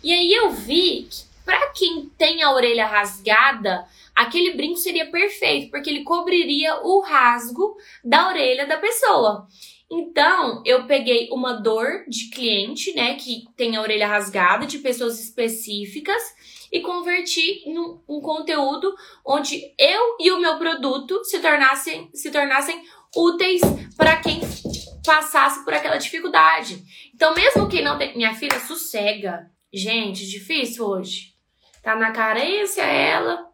E 0.03 0.13
aí 0.13 0.33
eu 0.33 0.51
vi 0.51 1.09
que 1.11 1.31
para 1.45 1.69
quem 1.71 2.09
tem 2.17 2.43
a 2.43 2.53
orelha 2.53 2.87
rasgada, 2.87 3.85
aquele 4.15 4.55
brinco 4.55 4.77
seria 4.77 5.11
perfeito, 5.11 5.71
porque 5.71 5.91
ele 5.91 6.05
cobriria 6.05 6.81
o 6.83 7.01
rasgo 7.01 7.77
da 8.05 8.29
orelha 8.29 8.67
da 8.67 8.77
pessoa. 8.77 9.47
Então, 9.91 10.63
eu 10.65 10.87
peguei 10.87 11.29
uma 11.33 11.55
dor 11.55 12.05
de 12.07 12.31
cliente, 12.31 12.95
né, 12.95 13.15
que 13.15 13.45
tem 13.57 13.75
a 13.75 13.83
orelha 13.83 14.07
rasgada, 14.07 14.65
de 14.65 14.79
pessoas 14.79 15.19
específicas, 15.19 16.23
e 16.71 16.81
converti 16.81 17.65
em 17.67 17.77
um, 17.77 18.01
um 18.09 18.21
conteúdo 18.21 18.95
onde 19.27 19.75
eu 19.77 20.17
e 20.21 20.31
o 20.31 20.39
meu 20.39 20.57
produto 20.57 21.25
se 21.25 21.41
tornassem, 21.41 22.09
se 22.15 22.31
tornassem 22.31 22.81
úteis 23.17 23.61
para 23.97 24.17
quem 24.19 24.41
passasse 25.05 25.65
por 25.65 25.75
aquela 25.75 25.97
dificuldade. 25.97 26.81
Então, 27.13 27.35
mesmo 27.35 27.69
quem 27.69 27.83
não 27.83 27.99
tem. 27.99 28.17
Minha 28.17 28.35
filha, 28.35 28.61
sossega. 28.61 29.51
Gente, 29.73 30.29
difícil 30.29 30.85
hoje. 30.85 31.35
Tá 31.83 31.95
na 31.95 32.11
carência 32.11 32.83
ela. 32.83 33.49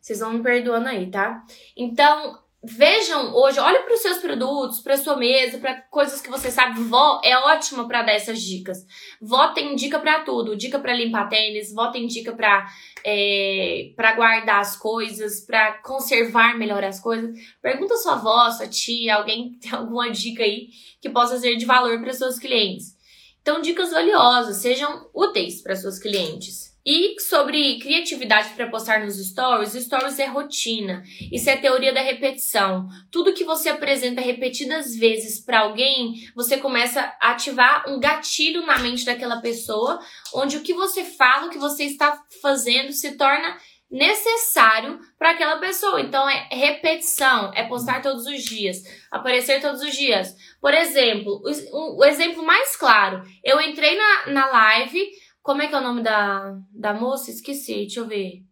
Vocês 0.00 0.20
vão 0.20 0.32
me 0.32 0.42
perdoando 0.42 0.88
aí, 0.88 1.10
tá? 1.10 1.44
Então, 1.76 2.38
vejam 2.62 3.34
hoje, 3.34 3.58
olhem 3.60 3.82
para 3.82 3.94
os 3.94 4.00
seus 4.00 4.18
produtos, 4.18 4.80
para 4.80 4.96
sua 4.96 5.16
mesa, 5.16 5.58
para 5.58 5.80
coisas 5.82 6.20
que 6.20 6.30
você 6.30 6.50
sabe. 6.50 6.80
Vó 6.80 7.20
é 7.22 7.36
ótima 7.36 7.86
para 7.86 8.02
dar 8.02 8.12
essas 8.12 8.40
dicas. 8.40 8.78
Vó 9.20 9.48
tem 9.48 9.74
dica 9.76 9.98
para 9.98 10.20
tudo, 10.20 10.56
dica 10.56 10.78
para 10.78 10.94
limpar 10.94 11.28
tênis, 11.28 11.72
vó 11.72 11.88
tem 11.88 12.06
dica 12.06 12.32
para 12.32 12.66
é, 13.04 13.92
para 13.94 14.14
guardar 14.14 14.60
as 14.60 14.76
coisas, 14.76 15.40
para 15.40 15.74
conservar 15.82 16.58
melhor 16.58 16.82
as 16.82 17.00
coisas. 17.00 17.38
Pergunta 17.62 17.96
sua 17.96 18.14
avó, 18.14 18.50
sua 18.50 18.66
tia, 18.66 19.16
alguém 19.16 19.58
tem 19.60 19.72
alguma 19.76 20.10
dica 20.10 20.42
aí 20.42 20.68
que 21.00 21.08
possa 21.08 21.38
ser 21.38 21.56
de 21.56 21.64
valor 21.64 22.00
para 22.00 22.12
seus 22.12 22.38
clientes. 22.38 22.98
Então, 23.42 23.60
dicas 23.60 23.90
valiosas, 23.90 24.58
sejam 24.58 25.08
úteis 25.14 25.62
para 25.62 25.76
seus 25.76 25.98
clientes. 25.98 26.70
E 26.84 27.20
sobre 27.20 27.78
criatividade 27.78 28.54
para 28.54 28.70
postar 28.70 29.04
nos 29.04 29.16
stories, 29.16 29.72
stories 29.72 30.18
é 30.18 30.24
rotina. 30.24 31.02
Isso 31.30 31.50
é 31.50 31.56
teoria 31.56 31.92
da 31.92 32.00
repetição. 32.00 32.88
Tudo 33.10 33.34
que 33.34 33.44
você 33.44 33.68
apresenta 33.68 34.22
repetidas 34.22 34.96
vezes 34.96 35.38
para 35.40 35.60
alguém, 35.60 36.30
você 36.34 36.56
começa 36.56 37.00
a 37.20 37.32
ativar 37.32 37.84
um 37.86 38.00
gatilho 38.00 38.64
na 38.64 38.78
mente 38.78 39.04
daquela 39.04 39.42
pessoa, 39.42 40.00
onde 40.34 40.56
o 40.56 40.62
que 40.62 40.72
você 40.72 41.04
fala, 41.04 41.46
o 41.46 41.50
que 41.50 41.58
você 41.58 41.84
está 41.84 42.22
fazendo 42.40 42.92
se 42.92 43.12
torna 43.12 43.58
necessário 43.90 45.00
para 45.18 45.30
aquela 45.30 45.58
pessoa. 45.58 46.00
Então 46.00 46.28
é 46.28 46.48
repetição, 46.50 47.50
é 47.54 47.64
postar 47.64 48.00
todos 48.00 48.26
os 48.26 48.42
dias, 48.42 48.82
aparecer 49.10 49.60
todos 49.60 49.82
os 49.82 49.92
dias. 49.94 50.36
Por 50.60 50.72
exemplo, 50.72 51.42
o, 51.72 52.00
o 52.00 52.04
exemplo 52.04 52.44
mais 52.44 52.76
claro, 52.76 53.22
eu 53.42 53.60
entrei 53.60 53.96
na, 53.96 54.32
na 54.32 54.46
live, 54.46 55.10
como 55.42 55.62
é 55.62 55.66
que 55.66 55.74
é 55.74 55.78
o 55.78 55.82
nome 55.82 56.02
da, 56.02 56.56
da 56.70 56.94
moça? 56.94 57.30
Esqueci, 57.30 57.74
deixa 57.74 58.00
eu 58.00 58.06
ver. 58.06 58.44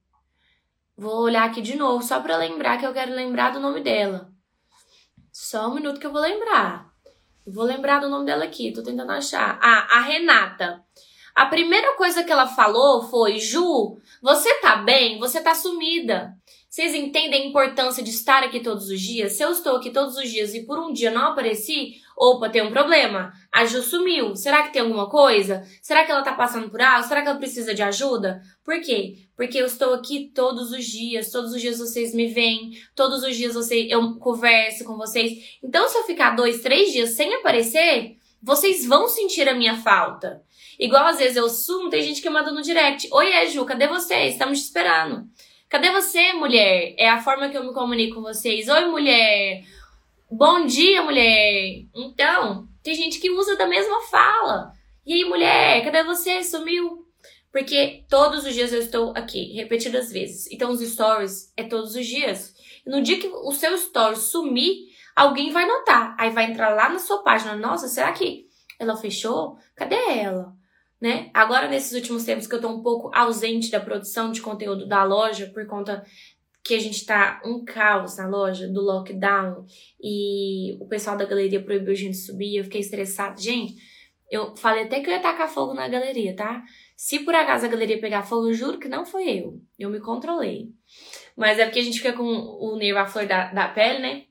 Vou 0.97 1.23
olhar 1.23 1.45
aqui 1.45 1.63
de 1.63 1.77
novo, 1.77 2.03
só 2.03 2.19
para 2.21 2.37
lembrar 2.37 2.79
que 2.79 2.85
eu 2.85 2.93
quero 2.93 3.15
lembrar 3.15 3.53
do 3.53 3.61
nome 3.61 3.81
dela. 3.81 4.33
Só 5.31 5.69
um 5.69 5.75
minuto 5.75 6.01
que 6.01 6.07
eu 6.07 6.13
vou 6.13 6.21
lembrar. 6.21 6.91
vou 7.47 7.63
lembrar 7.63 8.01
do 8.01 8.09
nome 8.09 8.27
dela 8.27 8.45
aqui, 8.45 8.73
tô 8.73 8.83
tentando 8.83 9.13
achar. 9.13 9.57
Ah, 9.63 9.99
a 9.99 10.01
Renata. 10.01 10.85
A 11.39 11.47
primeira 11.47 11.95
coisa 11.95 12.25
que 12.25 12.33
ela 12.33 12.49
falou 12.49 13.01
foi: 13.01 13.39
Ju, 13.39 13.97
você 14.21 14.53
tá 14.55 14.75
bem? 14.75 15.21
Você 15.21 15.41
tá 15.41 15.55
sumida. 15.55 16.35
Vocês 16.69 16.93
entendem 16.97 17.45
a 17.45 17.47
importância 17.47 18.03
de 18.03 18.11
estar 18.11 18.43
aqui 18.43 18.59
todos 18.59 18.89
os 18.89 19.01
dias? 19.01 19.35
Se 19.35 19.45
eu 19.45 19.53
estou 19.53 19.77
aqui 19.77 19.91
todos 19.91 20.17
os 20.17 20.29
dias 20.29 20.53
e 20.53 20.67
por 20.67 20.81
um 20.81 20.93
dia 20.93 21.13
não 21.13 21.29
apareci, 21.29 21.93
opa, 22.17 22.51
tem 22.51 22.63
um 22.63 22.73
problema. 22.73 23.33
A 23.53 23.65
Ju 23.65 23.85
sumiu. 23.85 24.35
Será 24.35 24.65
que 24.65 24.73
tem 24.73 24.83
alguma 24.83 25.09
coisa? 25.09 25.63
Será 25.81 26.05
que 26.05 26.11
ela 26.11 26.23
tá 26.23 26.33
passando 26.33 26.71
por 26.71 26.83
algo? 26.83 27.07
Será 27.07 27.23
que 27.23 27.29
ela 27.29 27.39
precisa 27.39 27.73
de 27.73 27.85
ajuda? 27.85 28.43
Por 28.65 28.81
quê? 28.81 29.15
Porque 29.37 29.59
eu 29.59 29.67
estou 29.67 29.95
aqui 29.95 30.33
todos 30.35 30.73
os 30.73 30.85
dias, 30.85 31.31
todos 31.31 31.53
os 31.53 31.61
dias 31.61 31.79
vocês 31.79 32.13
me 32.13 32.27
veem, 32.27 32.73
todos 32.97 33.23
os 33.23 33.37
dias 33.37 33.55
eu 33.71 34.19
converso 34.19 34.83
com 34.83 34.97
vocês. 34.97 35.57
Então, 35.63 35.89
se 35.89 35.97
eu 35.97 36.03
ficar 36.03 36.35
dois, 36.35 36.63
três 36.63 36.91
dias 36.91 37.11
sem 37.11 37.33
aparecer, 37.35 38.17
vocês 38.43 38.85
vão 38.85 39.07
sentir 39.07 39.49
a 39.49 39.55
minha 39.55 39.77
falta. 39.77 40.43
Igual 40.79 41.07
às 41.07 41.19
vezes 41.19 41.37
eu 41.37 41.49
sumo, 41.49 41.91
tem 41.91 42.03
gente 42.03 42.23
que 42.23 42.31
manda 42.31 42.53
no 42.53 42.63
direct: 42.63 43.09
Oi, 43.13 43.33
é, 43.33 43.47
Ju, 43.47 43.65
cadê 43.65 43.89
você? 43.89 44.29
Estamos 44.29 44.61
te 44.61 44.65
esperando. 44.65 45.29
Cadê 45.69 45.91
você, 45.91 46.33
mulher? 46.33 46.95
É 46.97 47.09
a 47.09 47.21
forma 47.21 47.49
que 47.49 47.57
eu 47.57 47.65
me 47.65 47.75
comunico 47.75 48.17
com 48.17 48.23
vocês. 48.23 48.69
Oi, 48.69 48.85
mulher. 48.87 49.65
Bom 50.31 50.65
dia, 50.65 51.03
mulher. 51.03 51.85
Então, 51.95 52.69
tem 52.83 52.95
gente 52.95 53.19
que 53.19 53.31
usa 53.31 53.57
da 53.57 53.67
mesma 53.67 54.01
fala. 54.03 54.73
E 55.05 55.13
aí, 55.13 55.25
mulher, 55.25 55.85
cadê 55.85 56.05
você? 56.05 56.43
Sumiu. 56.45 57.07
Porque 57.51 58.05
todos 58.09 58.45
os 58.45 58.55
dias 58.55 58.73
eu 58.73 58.81
estou 58.81 59.13
aqui, 59.17 59.55
repetidas 59.55 60.13
vezes. 60.13 60.51
Então 60.53 60.71
os 60.71 60.81
stories 60.81 61.53
é 61.57 61.65
todos 61.65 61.95
os 61.95 62.07
dias. 62.07 62.55
No 62.87 63.03
dia 63.03 63.19
que 63.19 63.27
o 63.27 63.53
seu 63.53 63.75
story 63.75 64.17
sumir, 64.17 64.87
alguém 65.17 65.51
vai 65.51 65.67
notar. 65.67 66.15
Aí 66.19 66.31
vai 66.31 66.45
entrar 66.45 66.71
lá 66.75 66.89
na 66.89 66.99
sua 66.99 67.23
página. 67.23 67.57
Nossa, 67.57 67.89
será 67.89 68.13
que 68.13 68.47
ela 68.79 68.97
fechou? 68.97 69.59
Cadê 69.75 69.97
ela? 69.97 70.53
Né? 71.01 71.31
Agora, 71.33 71.69
nesses 71.69 71.93
últimos 71.93 72.25
tempos 72.25 72.47
que 72.47 72.55
eu 72.55 72.61
tô 72.61 72.69
um 72.69 72.83
pouco 72.83 73.11
ausente 73.15 73.71
da 73.71 73.79
produção 73.79 74.33
de 74.33 74.41
conteúdo 74.41 74.87
da 74.87 75.05
loja 75.05 75.47
por 75.55 75.65
conta 75.67 76.05
que 76.65 76.75
a 76.75 76.79
gente 76.79 77.07
tá 77.07 77.41
um 77.45 77.65
caos 77.65 78.17
na 78.17 78.29
loja 78.29 78.69
do 78.69 78.83
lockdown 78.83 79.65
e 80.03 80.77
o 80.81 80.87
pessoal 80.87 81.17
da 81.17 81.25
galeria 81.25 81.63
proibiu 81.63 81.93
a 81.93 81.97
gente 81.97 82.17
subir, 82.17 82.57
eu 82.57 82.65
fiquei 82.65 82.81
estressada. 82.81 83.41
Gente, 83.41 83.75
eu 84.31 84.55
falei 84.57 84.85
até 84.85 85.01
que 85.01 85.09
eu 85.09 85.15
ia 85.15 85.21
tacar 85.21 85.49
fogo 85.49 85.73
na 85.73 85.89
galeria, 85.89 86.37
tá? 86.37 86.63
Se 86.97 87.21
por 87.21 87.35
acaso 87.35 87.65
a 87.65 87.69
galeria 87.69 88.01
pegar 88.01 88.23
fogo, 88.23 88.49
eu 88.49 88.55
juro 88.55 88.79
que 88.79 88.89
não 88.89 89.07
foi 89.07 89.39
eu. 89.39 89.61
Eu 89.79 89.89
me 89.89 90.01
controlei. 90.01 90.69
Mas 91.37 91.59
é 91.59 91.65
porque 91.65 91.79
a 91.79 91.83
gente 91.83 91.99
fica 91.99 92.13
com 92.13 92.25
o 92.25 92.77
nervo 92.77 92.99
à 92.99 93.07
flor 93.07 93.27
da, 93.27 93.53
da 93.53 93.69
pele, 93.69 94.01
né? 94.01 94.25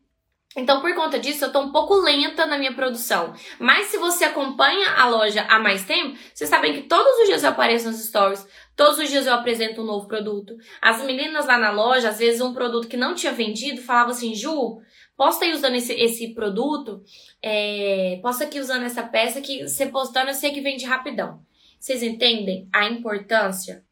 Então, 0.55 0.81
por 0.81 0.93
conta 0.95 1.19
disso, 1.19 1.45
eu 1.45 1.51
tô 1.51 1.59
um 1.59 1.71
pouco 1.71 1.95
lenta 1.95 2.45
na 2.45 2.57
minha 2.57 2.73
produção. 2.73 3.33
Mas 3.59 3.87
se 3.87 3.97
você 3.97 4.23
acompanha 4.23 4.91
a 4.91 5.07
loja 5.07 5.45
há 5.49 5.59
mais 5.59 5.85
tempo, 5.85 6.17
vocês 6.33 6.49
sabem 6.49 6.73
que 6.73 6.87
todos 6.87 7.19
os 7.21 7.27
dias 7.27 7.43
eu 7.43 7.49
apareço 7.49 7.87
nos 7.87 8.03
stories, 8.03 8.47
todos 8.75 8.97
os 8.97 9.09
dias 9.09 9.27
eu 9.27 9.33
apresento 9.33 9.81
um 9.81 9.85
novo 9.85 10.07
produto. 10.07 10.55
As 10.81 11.03
meninas 11.03 11.45
lá 11.45 11.57
na 11.57 11.71
loja, 11.71 12.09
às 12.09 12.17
vezes 12.17 12.41
um 12.41 12.53
produto 12.53 12.87
que 12.87 12.97
não 12.97 13.13
tinha 13.13 13.33
vendido, 13.33 13.81
falava 13.81 14.11
assim, 14.11 14.33
Ju, 14.33 14.79
posta 15.15 15.45
aí 15.45 15.51
usando 15.51 15.75
esse, 15.75 15.93
esse 15.93 16.33
produto, 16.33 17.03
é, 17.41 18.19
posta 18.21 18.45
aqui 18.45 18.59
usando 18.59 18.83
essa 18.83 19.03
peça 19.03 19.41
que 19.41 19.67
você 19.67 19.85
postando 19.85 20.29
eu 20.29 20.33
sei 20.33 20.51
que 20.51 20.61
vende 20.61 20.85
rapidão. 20.85 21.39
Vocês 21.79 22.01
entendem 22.01 22.67
a 22.73 22.87
importância 22.89 23.83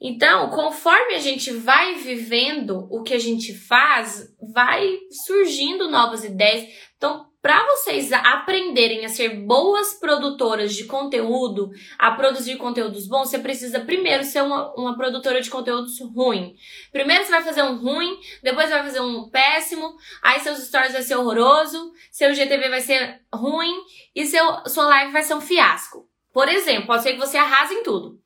então, 0.00 0.48
conforme 0.50 1.14
a 1.14 1.18
gente 1.18 1.50
vai 1.50 1.96
vivendo 1.96 2.86
o 2.88 3.02
que 3.02 3.14
a 3.14 3.18
gente 3.18 3.52
faz, 3.52 4.32
vai 4.52 4.96
surgindo 5.26 5.90
novas 5.90 6.24
ideias. 6.24 6.68
Então, 6.96 7.26
para 7.42 7.64
vocês 7.66 8.12
aprenderem 8.12 9.04
a 9.04 9.08
ser 9.08 9.28
boas 9.44 9.94
produtoras 9.94 10.74
de 10.74 10.84
conteúdo, 10.84 11.70
a 11.98 12.12
produzir 12.12 12.56
conteúdos 12.56 13.08
bons, 13.08 13.28
você 13.28 13.38
precisa 13.38 13.80
primeiro 13.80 14.22
ser 14.22 14.42
uma, 14.42 14.72
uma 14.74 14.96
produtora 14.96 15.40
de 15.40 15.50
conteúdos 15.50 15.98
ruim. 16.14 16.54
Primeiro 16.92 17.24
você 17.24 17.30
vai 17.30 17.42
fazer 17.42 17.62
um 17.62 17.76
ruim, 17.76 18.18
depois 18.42 18.70
vai 18.70 18.82
fazer 18.82 19.00
um 19.00 19.28
péssimo, 19.30 19.96
aí 20.22 20.38
seus 20.40 20.58
stories 20.58 20.92
vai 20.92 21.02
ser 21.02 21.16
horroroso, 21.16 21.92
seu 22.10 22.34
GTV 22.34 22.68
vai 22.68 22.80
ser 22.80 23.20
ruim 23.32 23.82
e 24.14 24.26
seu, 24.26 24.44
sua 24.66 24.86
live 24.86 25.12
vai 25.12 25.22
ser 25.22 25.34
um 25.34 25.40
fiasco. 25.40 26.08
Por 26.32 26.48
exemplo, 26.48 26.86
pode 26.86 27.02
ser 27.02 27.12
que 27.12 27.18
você 27.18 27.36
arrase 27.36 27.74
em 27.74 27.82
tudo. 27.82 28.18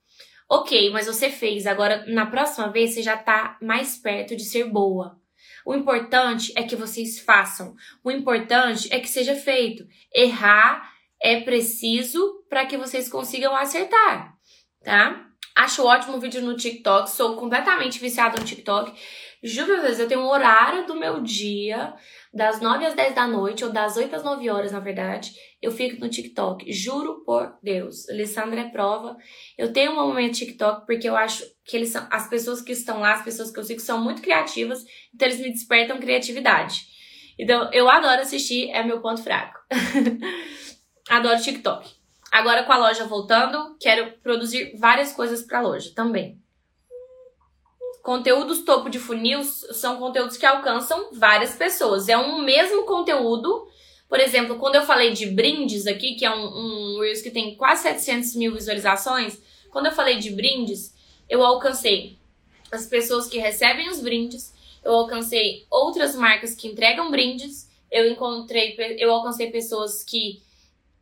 Ok, 0.54 0.90
mas 0.90 1.06
você 1.06 1.30
fez, 1.30 1.66
agora 1.66 2.04
na 2.08 2.26
próxima 2.26 2.70
vez 2.70 2.92
você 2.92 3.02
já 3.02 3.16
tá 3.16 3.56
mais 3.58 3.96
perto 3.96 4.36
de 4.36 4.44
ser 4.44 4.64
boa. 4.64 5.18
O 5.64 5.74
importante 5.74 6.52
é 6.54 6.62
que 6.62 6.76
vocês 6.76 7.18
façam. 7.20 7.74
O 8.04 8.10
importante 8.10 8.86
é 8.92 9.00
que 9.00 9.08
seja 9.08 9.34
feito. 9.34 9.82
Errar 10.14 10.92
é 11.18 11.40
preciso 11.40 12.44
para 12.50 12.66
que 12.66 12.76
vocês 12.76 13.08
consigam 13.08 13.56
acertar, 13.56 14.36
tá? 14.84 15.26
Acho 15.56 15.86
ótimo 15.86 16.18
o 16.18 16.20
vídeo 16.20 16.42
no 16.42 16.54
TikTok, 16.54 17.08
sou 17.08 17.34
completamente 17.34 17.98
viciada 17.98 18.38
no 18.38 18.44
TikTok. 18.44 18.92
Juro, 19.42 19.76
às 19.76 19.82
vezes 19.82 20.00
eu 20.00 20.08
tenho 20.08 20.20
um 20.20 20.28
horário 20.28 20.86
do 20.86 20.94
meu 20.94 21.22
dia 21.22 21.94
das 22.32 22.60
9 22.60 22.86
às 22.86 22.94
10 22.94 23.14
da 23.14 23.26
noite, 23.26 23.64
ou 23.64 23.70
das 23.70 23.96
8 23.96 24.16
às 24.16 24.24
9 24.24 24.48
horas, 24.48 24.72
na 24.72 24.80
verdade, 24.80 25.32
eu 25.60 25.70
fico 25.70 26.00
no 26.00 26.08
TikTok. 26.08 26.72
Juro 26.72 27.22
por 27.24 27.58
Deus. 27.62 28.08
Alessandra 28.08 28.62
é 28.62 28.68
prova. 28.70 29.16
Eu 29.58 29.72
tenho 29.72 29.92
um 29.92 29.96
momento 29.96 30.38
TikTok 30.38 30.86
porque 30.86 31.08
eu 31.08 31.14
acho 31.14 31.44
que 31.64 31.76
eles 31.76 31.90
são, 31.90 32.06
as 32.10 32.28
pessoas 32.28 32.62
que 32.62 32.72
estão 32.72 33.00
lá, 33.00 33.12
as 33.12 33.22
pessoas 33.22 33.50
que 33.50 33.58
eu 33.58 33.64
sigo, 33.64 33.80
são 33.80 34.02
muito 34.02 34.22
criativas, 34.22 34.82
então 35.14 35.28
eles 35.28 35.40
me 35.40 35.52
despertam 35.52 36.00
criatividade. 36.00 36.86
Então, 37.38 37.70
eu 37.72 37.88
adoro 37.88 38.22
assistir, 38.22 38.70
é 38.70 38.82
meu 38.82 39.00
ponto 39.00 39.22
fraco. 39.22 39.58
adoro 41.08 41.40
TikTok. 41.40 41.90
Agora 42.30 42.64
com 42.64 42.72
a 42.72 42.78
loja 42.78 43.04
voltando, 43.04 43.76
quero 43.78 44.12
produzir 44.22 44.74
várias 44.78 45.12
coisas 45.12 45.42
para 45.42 45.58
a 45.58 45.62
loja 45.62 45.92
também. 45.94 46.41
Conteúdos 48.02 48.64
topo 48.64 48.90
de 48.90 48.98
funil 48.98 49.44
são 49.44 49.96
conteúdos 49.96 50.36
que 50.36 50.44
alcançam 50.44 51.10
várias 51.12 51.54
pessoas. 51.54 52.08
É 52.08 52.18
um 52.18 52.42
mesmo 52.42 52.82
conteúdo. 52.84 53.68
Por 54.08 54.18
exemplo, 54.18 54.58
quando 54.58 54.74
eu 54.74 54.82
falei 54.82 55.12
de 55.12 55.26
brindes 55.26 55.86
aqui, 55.86 56.16
que 56.16 56.24
é 56.24 56.34
um, 56.34 56.44
um 56.44 57.00
Reels 57.00 57.22
que 57.22 57.30
tem 57.30 57.54
quase 57.54 57.82
700 57.84 58.34
mil 58.34 58.52
visualizações, 58.54 59.40
quando 59.70 59.86
eu 59.86 59.92
falei 59.92 60.18
de 60.18 60.30
brindes, 60.30 60.92
eu 61.28 61.44
alcancei 61.44 62.18
as 62.72 62.86
pessoas 62.86 63.28
que 63.28 63.38
recebem 63.38 63.88
os 63.88 64.00
brindes, 64.00 64.52
eu 64.84 64.92
alcancei 64.92 65.64
outras 65.70 66.16
marcas 66.16 66.54
que 66.54 66.66
entregam 66.66 67.10
brindes, 67.10 67.70
eu 67.90 68.10
encontrei, 68.10 68.76
eu 68.98 69.12
alcancei 69.12 69.50
pessoas 69.50 70.02
que 70.02 70.42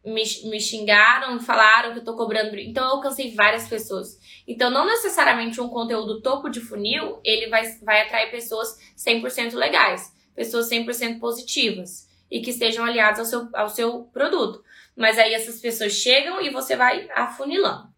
me, 0.04 0.22
me 0.44 0.60
xingaram, 0.60 1.40
falaram 1.40 1.92
que 1.92 2.00
eu 2.00 2.04
tô 2.04 2.14
cobrando. 2.14 2.58
Então 2.58 2.84
eu 2.84 2.96
alcancei 2.96 3.34
várias 3.34 3.68
pessoas. 3.68 4.19
Então 4.50 4.68
não 4.68 4.84
necessariamente 4.84 5.60
um 5.60 5.68
conteúdo 5.68 6.20
topo 6.20 6.48
de 6.48 6.58
funil, 6.60 7.20
ele 7.22 7.48
vai, 7.48 7.64
vai 7.84 8.02
atrair 8.02 8.32
pessoas 8.32 8.76
100% 8.98 9.54
legais, 9.54 10.12
pessoas 10.34 10.68
100% 10.68 11.20
positivas 11.20 12.08
e 12.28 12.40
que 12.40 12.50
estejam 12.50 12.84
aliadas 12.84 13.20
ao 13.20 13.24
seu, 13.24 13.48
ao 13.54 13.68
seu 13.68 14.02
produto. 14.12 14.60
Mas 14.96 15.20
aí 15.20 15.34
essas 15.34 15.60
pessoas 15.60 15.92
chegam 15.92 16.42
e 16.42 16.50
você 16.50 16.74
vai 16.74 17.08
afunilando. 17.14 17.90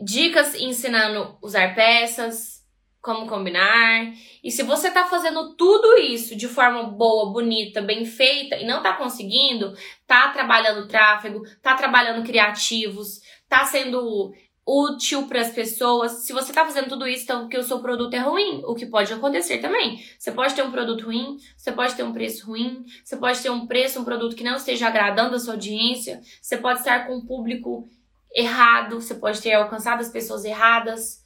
Dicas 0.00 0.54
ensinando 0.54 1.36
usar 1.42 1.74
peças, 1.74 2.64
como 3.02 3.26
combinar. 3.26 4.12
E 4.42 4.52
se 4.52 4.62
você 4.62 4.88
tá 4.88 5.06
fazendo 5.06 5.56
tudo 5.56 5.98
isso 5.98 6.36
de 6.36 6.46
forma 6.46 6.84
boa, 6.84 7.32
bonita, 7.32 7.82
bem 7.82 8.04
feita 8.04 8.54
e 8.54 8.64
não 8.64 8.84
tá 8.84 8.92
conseguindo, 8.92 9.74
tá 10.06 10.28
trabalhando 10.28 10.86
tráfego, 10.86 11.42
tá 11.60 11.74
trabalhando 11.74 12.24
criativos, 12.24 13.20
tá 13.48 13.64
sendo 13.64 14.32
útil 14.66 15.26
para 15.26 15.40
as 15.40 15.50
pessoas. 15.50 16.24
Se 16.24 16.32
você 16.32 16.52
tá 16.52 16.64
fazendo 16.64 16.88
tudo 16.88 17.06
isso, 17.06 17.24
então 17.24 17.48
que 17.48 17.58
o 17.58 17.62
seu 17.62 17.80
produto 17.80 18.14
é 18.14 18.18
ruim, 18.18 18.62
o 18.64 18.74
que 18.74 18.86
pode 18.86 19.12
acontecer 19.12 19.58
também. 19.58 20.02
Você 20.18 20.32
pode 20.32 20.54
ter 20.54 20.62
um 20.62 20.70
produto 20.70 21.04
ruim, 21.04 21.36
você 21.56 21.70
pode 21.70 21.94
ter 21.94 22.02
um 22.02 22.12
preço 22.12 22.46
ruim, 22.46 22.84
você 23.04 23.16
pode 23.16 23.40
ter 23.40 23.50
um 23.50 23.66
preço, 23.66 24.00
um 24.00 24.04
produto 24.04 24.34
que 24.34 24.44
não 24.44 24.56
esteja 24.56 24.88
agradando 24.88 25.36
a 25.36 25.38
sua 25.38 25.54
audiência, 25.54 26.20
você 26.40 26.56
pode 26.56 26.78
estar 26.78 27.06
com 27.06 27.16
um 27.16 27.26
público 27.26 27.88
errado, 28.34 29.00
você 29.00 29.14
pode 29.14 29.40
ter 29.40 29.52
alcançado 29.52 30.00
as 30.00 30.08
pessoas 30.08 30.44
erradas. 30.44 31.22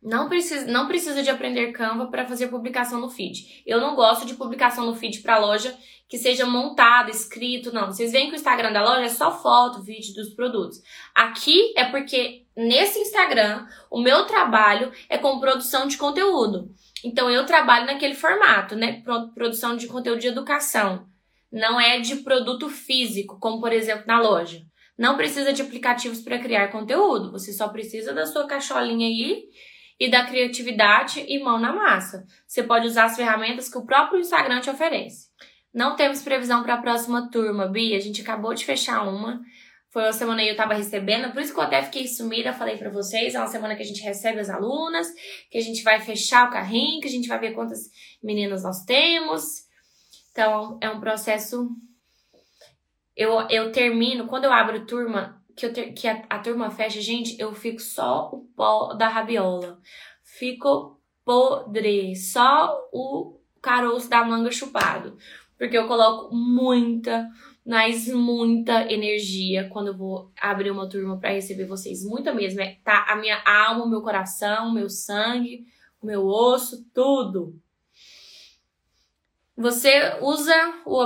Não 0.00 0.28
precisa, 0.28 0.64
não 0.66 0.86
precisa 0.86 1.22
de 1.22 1.30
aprender 1.30 1.72
Canva 1.72 2.06
para 2.06 2.24
fazer 2.24 2.46
publicação 2.48 3.00
no 3.00 3.10
feed. 3.10 3.62
Eu 3.66 3.80
não 3.80 3.96
gosto 3.96 4.24
de 4.24 4.34
publicação 4.34 4.86
no 4.86 4.94
feed 4.94 5.20
para 5.20 5.38
loja 5.38 5.76
que 6.08 6.16
seja 6.16 6.46
montado, 6.46 7.10
escrito, 7.10 7.72
não. 7.72 7.86
Vocês 7.86 8.12
veem 8.12 8.28
que 8.28 8.32
o 8.32 8.36
Instagram 8.36 8.72
da 8.72 8.82
loja 8.82 9.02
é 9.02 9.08
só 9.10 9.30
foto, 9.42 9.82
vídeo 9.82 10.14
dos 10.14 10.30
produtos. 10.30 10.82
Aqui 11.14 11.74
é 11.76 11.84
porque 11.84 12.46
nesse 12.56 12.98
Instagram 12.98 13.66
o 13.90 14.00
meu 14.00 14.24
trabalho 14.24 14.90
é 15.08 15.18
com 15.18 15.38
produção 15.38 15.86
de 15.86 15.98
conteúdo. 15.98 16.70
Então 17.04 17.30
eu 17.30 17.44
trabalho 17.44 17.86
naquele 17.86 18.14
formato, 18.14 18.74
né? 18.74 19.02
Produção 19.34 19.76
de 19.76 19.86
conteúdo 19.86 20.18
de 20.18 20.28
educação. 20.28 21.06
Não 21.52 21.78
é 21.78 22.00
de 22.00 22.16
produto 22.16 22.68
físico, 22.70 23.38
como 23.38 23.60
por 23.60 23.72
exemplo 23.72 24.04
na 24.06 24.20
loja. 24.20 24.62
Não 24.96 25.16
precisa 25.16 25.52
de 25.52 25.62
aplicativos 25.62 26.20
para 26.20 26.38
criar 26.38 26.68
conteúdo. 26.68 27.30
Você 27.32 27.52
só 27.52 27.68
precisa 27.68 28.14
da 28.14 28.26
sua 28.26 28.46
caixolinha 28.46 29.06
aí 29.06 29.44
e 30.00 30.10
da 30.10 30.24
criatividade 30.24 31.24
e 31.28 31.38
mão 31.38 31.58
na 31.58 31.72
massa. 31.72 32.24
Você 32.46 32.62
pode 32.62 32.86
usar 32.86 33.04
as 33.04 33.16
ferramentas 33.16 33.68
que 33.68 33.78
o 33.78 33.84
próprio 33.86 34.20
Instagram 34.20 34.60
te 34.60 34.70
oferece. 34.70 35.28
Não 35.78 35.94
temos 35.94 36.22
previsão 36.22 36.64
para 36.64 36.74
a 36.74 36.82
próxima 36.82 37.30
turma, 37.30 37.68
Bia. 37.68 37.96
A 37.96 38.00
gente 38.00 38.20
acabou 38.20 38.52
de 38.52 38.64
fechar 38.64 39.06
uma. 39.06 39.40
Foi 39.90 40.02
uma 40.02 40.12
semana 40.12 40.42
que 40.42 40.48
eu 40.48 40.50
estava 40.50 40.74
recebendo, 40.74 41.32
por 41.32 41.40
isso 41.40 41.54
que 41.54 41.60
eu 41.60 41.62
até 41.62 41.80
fiquei 41.84 42.08
sumida, 42.08 42.52
falei 42.52 42.76
para 42.76 42.90
vocês. 42.90 43.32
É 43.32 43.38
uma 43.38 43.46
semana 43.46 43.76
que 43.76 43.82
a 43.82 43.86
gente 43.86 44.02
recebe 44.02 44.40
as 44.40 44.50
alunas, 44.50 45.06
que 45.48 45.56
a 45.56 45.60
gente 45.60 45.84
vai 45.84 46.00
fechar 46.00 46.48
o 46.48 46.50
carrinho, 46.50 47.00
que 47.00 47.06
a 47.06 47.10
gente 47.10 47.28
vai 47.28 47.38
ver 47.38 47.52
quantas 47.52 47.88
meninas 48.20 48.64
nós 48.64 48.84
temos. 48.84 49.68
Então, 50.32 50.80
é 50.82 50.90
um 50.90 50.98
processo. 50.98 51.70
Eu, 53.16 53.42
eu 53.48 53.70
termino, 53.70 54.26
quando 54.26 54.46
eu 54.46 54.52
abro 54.52 54.84
turma, 54.84 55.40
que, 55.56 55.64
eu 55.64 55.72
ter, 55.72 55.92
que 55.92 56.08
a, 56.08 56.24
a 56.28 56.40
turma 56.40 56.72
fecha, 56.72 57.00
gente, 57.00 57.40
eu 57.40 57.54
fico 57.54 57.80
só 57.80 58.30
o 58.32 58.48
pó 58.56 58.94
da 58.94 59.06
rabiola. 59.06 59.78
Fico 60.24 61.00
podre, 61.24 62.16
só 62.16 62.76
o 62.92 63.38
caroço 63.62 64.10
da 64.10 64.24
manga 64.24 64.50
chupado. 64.50 65.16
Porque 65.58 65.76
eu 65.76 65.88
coloco 65.88 66.34
muita, 66.34 67.28
mas 67.66 68.06
muita 68.08 68.90
energia 68.90 69.68
quando 69.68 69.88
eu 69.88 69.96
vou 69.96 70.32
abrir 70.40 70.70
uma 70.70 70.88
turma 70.88 71.18
para 71.18 71.32
receber 71.32 71.66
vocês. 71.66 72.04
Muita 72.04 72.32
mesmo. 72.32 72.60
É, 72.60 72.78
tá 72.84 73.06
a 73.08 73.16
minha 73.16 73.42
alma, 73.44 73.84
o 73.84 73.90
meu 73.90 74.00
coração, 74.00 74.68
o 74.68 74.74
meu 74.74 74.88
sangue, 74.88 75.66
o 76.00 76.06
meu 76.06 76.24
osso, 76.24 76.86
tudo. 76.94 77.60
Você 79.56 80.16
usa 80.20 80.54
o 80.86 80.96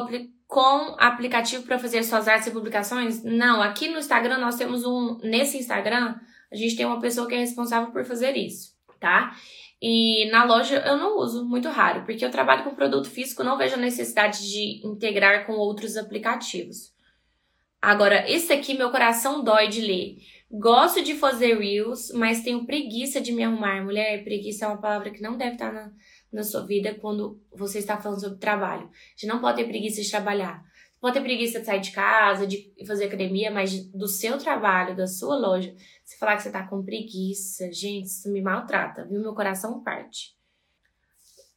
com 0.47 0.95
aplicativo 0.99 1.63
para 1.63 1.79
fazer 1.79 2.03
suas 2.03 2.29
artes 2.29 2.49
e 2.49 2.51
publicações? 2.51 3.25
Não, 3.25 3.63
aqui 3.63 3.89
no 3.89 3.99
Instagram 3.99 4.37
nós 4.37 4.57
temos 4.57 4.85
um. 4.85 5.19
Nesse 5.23 5.57
Instagram, 5.57 6.15
a 6.53 6.55
gente 6.55 6.77
tem 6.77 6.85
uma 6.85 7.01
pessoa 7.01 7.27
que 7.27 7.35
é 7.35 7.39
responsável 7.39 7.91
por 7.91 8.05
fazer 8.05 8.37
isso, 8.37 8.75
tá? 9.01 9.35
E 9.83 10.31
na 10.31 10.45
loja 10.45 10.77
eu 10.87 10.97
não 10.97 11.19
uso, 11.19 11.45
muito 11.45 11.69
raro, 11.69 12.05
porque 12.05 12.25
eu 12.25 12.31
trabalho 12.31 12.63
com 12.63 12.73
produto 12.73 13.11
físico, 13.11 13.43
não 13.43 13.59
vejo 13.59 13.75
a 13.75 13.79
necessidade 13.79 14.49
de 14.49 14.81
integrar 14.87 15.45
com 15.45 15.55
outros 15.55 15.97
aplicativos. 15.97 16.95
Agora, 17.81 18.31
esse 18.31 18.53
aqui, 18.53 18.75
meu 18.75 18.93
coração 18.93 19.43
dói 19.43 19.67
de 19.67 19.81
ler. 19.81 20.19
Gosto 20.49 21.03
de 21.03 21.15
fazer 21.15 21.59
reels, 21.59 22.13
mas 22.15 22.45
tenho 22.45 22.65
preguiça 22.65 23.21
de 23.21 23.33
me 23.33 23.43
arrumar. 23.43 23.83
Mulher, 23.83 24.23
preguiça 24.23 24.67
é 24.67 24.69
uma 24.69 24.81
palavra 24.81 25.11
que 25.11 25.21
não 25.21 25.37
deve 25.37 25.55
estar 25.55 25.73
na, 25.73 25.91
na 26.33 26.45
sua 26.45 26.65
vida 26.65 26.95
quando 27.01 27.41
você 27.51 27.79
está 27.79 27.97
falando 27.97 28.21
sobre 28.21 28.39
trabalho. 28.39 28.85
A 28.85 29.11
gente 29.17 29.27
não 29.27 29.41
pode 29.41 29.57
ter 29.57 29.69
preguiça 29.69 30.01
de 30.01 30.09
trabalhar. 30.09 30.63
Pode 31.03 31.15
ter 31.15 31.21
preguiça 31.21 31.59
de 31.59 31.67
sair 31.67 31.81
de 31.81 31.91
casa, 31.91 32.47
de 32.47 32.73
fazer 32.87 33.07
academia, 33.07 33.51
mas 33.51 33.85
do 33.91 34.07
seu 34.07 34.39
trabalho, 34.39 34.95
da 34.95 35.09
sua 35.09 35.37
loja, 35.37 35.75
você 36.05 36.17
falar 36.17 36.37
que 36.37 36.45
você 36.45 36.51
tá 36.53 36.65
com 36.65 36.85
preguiça, 36.85 37.73
gente, 37.73 38.07
isso 38.07 38.31
me 38.31 38.41
maltrata, 38.41 39.05
viu? 39.05 39.21
Meu 39.21 39.35
coração 39.35 39.83
parte. 39.83 40.37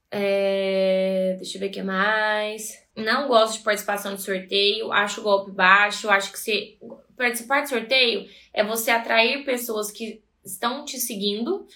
É... 0.10 1.36
Deixa 1.38 1.58
eu 1.58 1.60
ver 1.60 1.68
o 1.68 1.72
que 1.72 1.84
mais. 1.84 2.84
Não 2.96 3.28
gosto 3.28 3.60
de 3.60 3.64
participação 3.64 4.16
de 4.16 4.24
sorteio, 4.24 4.92
acho 4.92 5.22
golpe 5.22 5.52
baixo, 5.52 6.10
acho 6.10 6.32
que 6.32 6.40
você. 6.40 6.80
Participar 7.16 7.62
de 7.62 7.70
sorteio 7.70 8.28
é 8.52 8.64
você 8.64 8.90
atrair 8.90 9.46
pessoas 9.46 9.92
que 9.92 10.24
estão 10.44 10.84
te 10.84 10.98
seguindo 10.98 11.68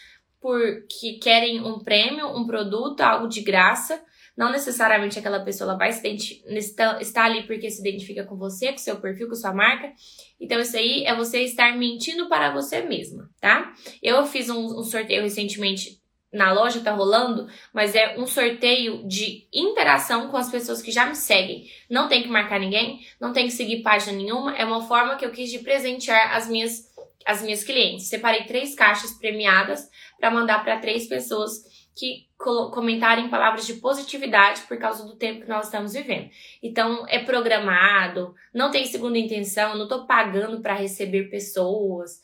porque 0.41 1.19
querem 1.21 1.61
um 1.63 1.79
prêmio, 1.79 2.35
um 2.35 2.47
produto, 2.47 3.01
algo 3.01 3.27
de 3.27 3.41
graça. 3.41 4.03
Não 4.39 4.53
necessariamente 4.53 5.19
aquela 5.19 5.41
pessoa 5.41 5.77
vai 5.77 5.91
se 5.91 6.07
está, 6.47 7.01
está 7.01 7.25
ali 7.25 7.43
porque 7.43 7.69
se 7.69 7.81
identifica 7.81 8.23
com 8.23 8.37
você, 8.37 8.71
com 8.71 8.77
seu 8.77 8.95
perfil, 8.95 9.27
com 9.27 9.35
sua 9.35 9.53
marca. 9.53 9.91
Então, 10.39 10.61
isso 10.61 10.77
aí 10.77 11.03
é 11.03 11.13
você 11.13 11.41
estar 11.43 11.77
mentindo 11.77 12.29
para 12.29 12.49
você 12.49 12.79
mesma, 12.79 13.29
tá? 13.41 13.73
Eu 14.01 14.25
fiz 14.25 14.49
um, 14.49 14.79
um 14.79 14.83
sorteio 14.85 15.23
recentemente 15.23 15.99
na 16.31 16.53
loja, 16.53 16.79
tá 16.79 16.93
rolando, 16.93 17.49
mas 17.73 17.93
é 17.95 18.17
um 18.17 18.25
sorteio 18.25 19.05
de 19.05 19.45
interação 19.53 20.29
com 20.29 20.37
as 20.37 20.49
pessoas 20.49 20.81
que 20.81 20.89
já 20.89 21.05
me 21.05 21.15
seguem. 21.15 21.69
Não 21.89 22.07
tem 22.07 22.23
que 22.23 22.29
marcar 22.29 22.61
ninguém, 22.61 23.01
não 23.19 23.33
tem 23.33 23.47
que 23.47 23.51
seguir 23.51 23.81
página 23.81 24.15
nenhuma. 24.15 24.55
É 24.55 24.63
uma 24.63 24.87
forma 24.87 25.17
que 25.17 25.25
eu 25.25 25.31
quis 25.31 25.51
de 25.51 25.59
presentear 25.59 26.37
as 26.37 26.47
minhas 26.47 26.87
as 27.25 27.41
minhas 27.41 27.63
clientes. 27.63 28.07
Separei 28.07 28.45
três 28.45 28.73
caixas 28.73 29.11
premiadas 29.11 29.89
para 30.17 30.31
mandar 30.31 30.63
para 30.63 30.79
três 30.79 31.05
pessoas 31.07 31.61
que 31.99 32.29
comentarem 32.37 33.29
palavras 33.29 33.67
de 33.67 33.73
positividade 33.73 34.61
por 34.61 34.77
causa 34.77 35.05
do 35.05 35.17
tempo 35.17 35.41
que 35.41 35.49
nós 35.49 35.65
estamos 35.65 35.91
vivendo. 35.91 36.29
Então, 36.63 37.05
é 37.09 37.19
programado, 37.19 38.33
não 38.53 38.71
tem 38.71 38.85
segunda 38.85 39.17
intenção, 39.17 39.77
não 39.77 39.85
tô 39.85 40.05
pagando 40.05 40.61
para 40.61 40.73
receber 40.73 41.29
pessoas, 41.29 42.21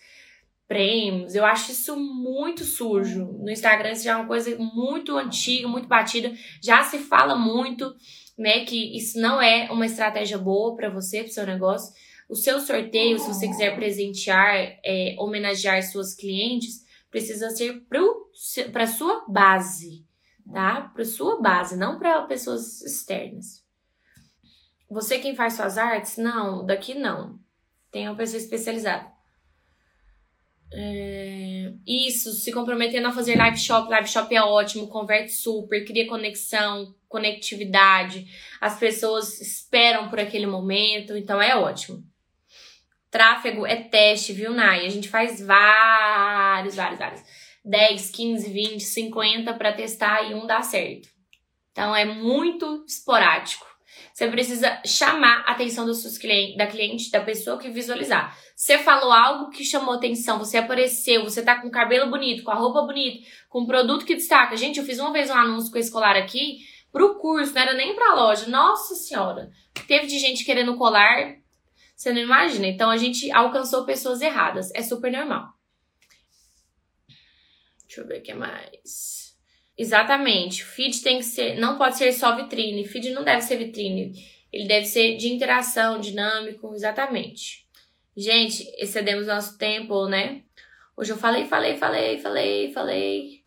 prêmios. 0.66 1.36
Eu 1.36 1.44
acho 1.44 1.74
isso 1.74 1.98
muito 1.98 2.64
sujo. 2.64 3.26
No 3.40 3.52
Instagram 3.52 3.92
isso 3.92 4.06
já 4.06 4.14
é 4.14 4.16
uma 4.16 4.28
coisa 4.28 4.56
muito 4.58 5.18
antiga, 5.18 5.68
muito 5.68 5.90
batida, 5.90 6.34
já 6.64 6.82
se 6.82 6.98
fala 7.00 7.36
muito, 7.36 7.94
né, 8.38 8.64
que 8.64 8.98
isso 8.98 9.20
não 9.20 9.42
é 9.42 9.70
uma 9.70 9.86
estratégia 9.86 10.38
boa 10.38 10.74
para 10.78 10.90
você, 10.90 11.22
para 11.24 11.34
seu 11.34 11.46
negócio. 11.46 11.94
O 12.30 12.36
seu 12.36 12.62
sorteio, 12.62 13.20
se 13.20 13.28
você 13.28 13.46
quiser 13.48 13.76
presentear, 13.76 14.56
é, 14.84 15.16
homenagear 15.20 15.84
suas 15.84 16.16
clientes, 16.16 16.85
precisa 17.16 17.50
ser 17.50 17.82
para 18.74 18.86
sua 18.86 19.24
base, 19.26 20.06
tá? 20.52 20.92
Para 20.94 21.06
sua 21.06 21.42
base, 21.42 21.78
não 21.78 21.98
para 21.98 22.24
pessoas 22.24 22.82
externas. 22.82 23.64
Você 24.90 25.18
quem 25.20 25.34
faz 25.34 25.54
suas 25.54 25.78
artes? 25.78 26.18
Não, 26.18 26.66
daqui 26.66 26.94
não. 26.94 27.40
Tem 27.90 28.10
uma 28.10 28.18
pessoa 28.18 28.38
especializada. 28.38 29.10
É... 30.74 31.72
Isso, 31.88 32.34
se 32.34 32.52
comprometendo 32.52 33.08
a 33.08 33.14
fazer 33.14 33.38
live 33.38 33.58
shop, 33.58 33.90
live 33.90 34.10
shop 34.10 34.36
é 34.36 34.42
ótimo, 34.42 34.90
converte 34.90 35.32
super, 35.32 35.86
cria 35.86 36.10
conexão, 36.10 36.94
conectividade. 37.08 38.28
As 38.60 38.78
pessoas 38.78 39.40
esperam 39.40 40.10
por 40.10 40.20
aquele 40.20 40.48
momento, 40.48 41.16
então 41.16 41.42
é 41.42 41.56
ótimo. 41.56 42.04
Tráfego 43.16 43.66
é 43.66 43.78
teste, 43.78 44.34
viu, 44.34 44.52
Nai? 44.52 44.86
A 44.86 44.90
gente 44.90 45.08
faz 45.08 45.40
vários, 45.40 46.76
vários, 46.76 47.00
vários. 47.00 47.22
10, 47.64 48.10
15, 48.10 48.50
20, 48.52 48.84
50 48.84 49.54
para 49.54 49.72
testar 49.72 50.30
e 50.30 50.34
um 50.34 50.46
dá 50.46 50.62
certo. 50.62 51.08
Então 51.72 51.96
é 51.96 52.04
muito 52.04 52.84
esporádico. 52.86 53.66
Você 54.14 54.28
precisa 54.28 54.82
chamar 54.86 55.46
a 55.48 55.54
atenção 55.54 55.86
dos 55.86 56.02
seus 56.02 56.18
clientes, 56.18 56.58
da 56.58 56.68
cliente, 56.68 57.10
da 57.10 57.22
pessoa 57.22 57.58
que 57.58 57.70
visualizar. 57.70 58.38
Você 58.54 58.80
falou 58.80 59.14
algo 59.14 59.50
que 59.50 59.64
chamou 59.64 59.96
atenção, 59.96 60.38
você 60.38 60.58
apareceu, 60.58 61.24
você 61.24 61.42
tá 61.42 61.62
com 61.62 61.70
o 61.70 61.72
cabelo 61.72 62.12
bonito, 62.12 62.44
com 62.44 62.52
a 62.52 62.56
roupa 62.56 62.82
bonita, 62.82 63.26
com 63.48 63.62
um 63.62 63.66
produto 63.66 64.04
que 64.04 64.16
destaca. 64.16 64.58
Gente, 64.58 64.78
eu 64.78 64.86
fiz 64.86 65.00
uma 65.00 65.14
vez 65.14 65.30
um 65.30 65.36
anúncio 65.36 65.72
com 65.72 65.78
a 65.78 65.80
escolar 65.82 66.18
aqui 66.18 66.58
pro 66.92 67.16
curso, 67.16 67.54
não 67.54 67.62
era 67.62 67.74
nem 67.76 67.96
pra 67.96 68.14
loja. 68.14 68.50
Nossa 68.50 68.94
senhora! 68.94 69.50
Teve 69.88 70.06
de 70.06 70.20
gente 70.20 70.44
querendo 70.44 70.76
colar 70.76 71.45
você 71.96 72.12
não 72.12 72.22
imagina. 72.22 72.68
Então 72.68 72.90
a 72.90 72.98
gente 72.98 73.32
alcançou 73.32 73.86
pessoas 73.86 74.22
erradas. 74.22 74.70
É 74.76 74.82
super 74.82 75.12
normal. 75.12 75.54
Deixa 77.88 78.02
eu 78.02 78.08
ver 78.08 78.20
o 78.20 78.22
que 78.22 78.34
mais. 78.34 79.38
Exatamente. 79.78 80.64
O 80.64 80.66
feed 80.66 81.02
tem 81.02 81.20
que 81.20 81.26
ser. 81.26 81.58
Não 81.58 81.78
pode 81.78 81.98
ser 81.98 82.12
só 82.12 82.36
vitrine. 82.36 82.86
Feed 82.86 83.12
não 83.12 83.24
deve 83.24 83.42
ser 83.42 83.58
vitrine. 83.58 84.14
Ele 84.52 84.68
deve 84.68 84.86
ser 84.86 85.16
de 85.16 85.30
interação, 85.30 86.00
dinâmico. 86.00 86.74
Exatamente. 86.74 87.66
Gente, 88.16 88.64
excedemos 88.78 89.28
nosso 89.28 89.58
tempo, 89.58 90.08
né? 90.08 90.44
Hoje 90.98 91.12
eu 91.12 91.18
falei, 91.18 91.46
falei, 91.46 91.76
falei, 91.78 92.20
falei, 92.20 92.72
falei. 92.72 93.46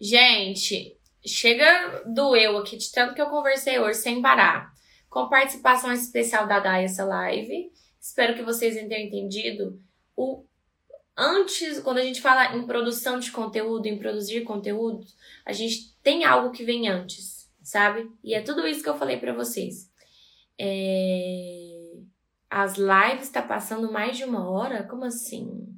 Gente, 0.00 0.96
chega 1.24 2.02
do 2.06 2.34
eu 2.34 2.56
aqui 2.56 2.76
de 2.76 2.90
tanto 2.90 3.14
que 3.14 3.20
eu 3.20 3.28
conversei 3.28 3.78
hoje 3.78 3.98
sem 3.98 4.22
parar 4.22 4.72
com 5.10 5.28
participação 5.28 5.92
especial 5.92 6.46
da 6.46 6.60
Dai 6.60 6.84
essa 6.84 7.04
live. 7.04 7.70
Espero 8.00 8.34
que 8.34 8.42
vocês 8.42 8.74
tenham 8.74 9.06
entendido 9.06 9.78
o 10.16 10.46
antes, 11.20 11.80
quando 11.80 11.98
a 11.98 12.02
gente 12.02 12.22
fala 12.22 12.56
em 12.56 12.66
produção 12.66 13.18
de 13.18 13.30
conteúdo, 13.30 13.86
em 13.86 13.98
produzir 13.98 14.42
conteúdo, 14.42 15.06
a 15.44 15.52
gente 15.52 15.94
tem 16.02 16.24
algo 16.24 16.50
que 16.50 16.64
vem 16.64 16.88
antes, 16.88 17.52
sabe? 17.62 18.10
E 18.24 18.32
é 18.32 18.40
tudo 18.40 18.66
isso 18.66 18.82
que 18.82 18.88
eu 18.88 18.96
falei 18.96 19.18
para 19.18 19.34
vocês. 19.34 19.90
É... 20.58 21.92
As 22.48 22.76
lives 22.76 23.26
está 23.26 23.42
passando 23.42 23.92
mais 23.92 24.16
de 24.16 24.24
uma 24.24 24.48
hora? 24.50 24.82
Como 24.84 25.04
assim? 25.04 25.68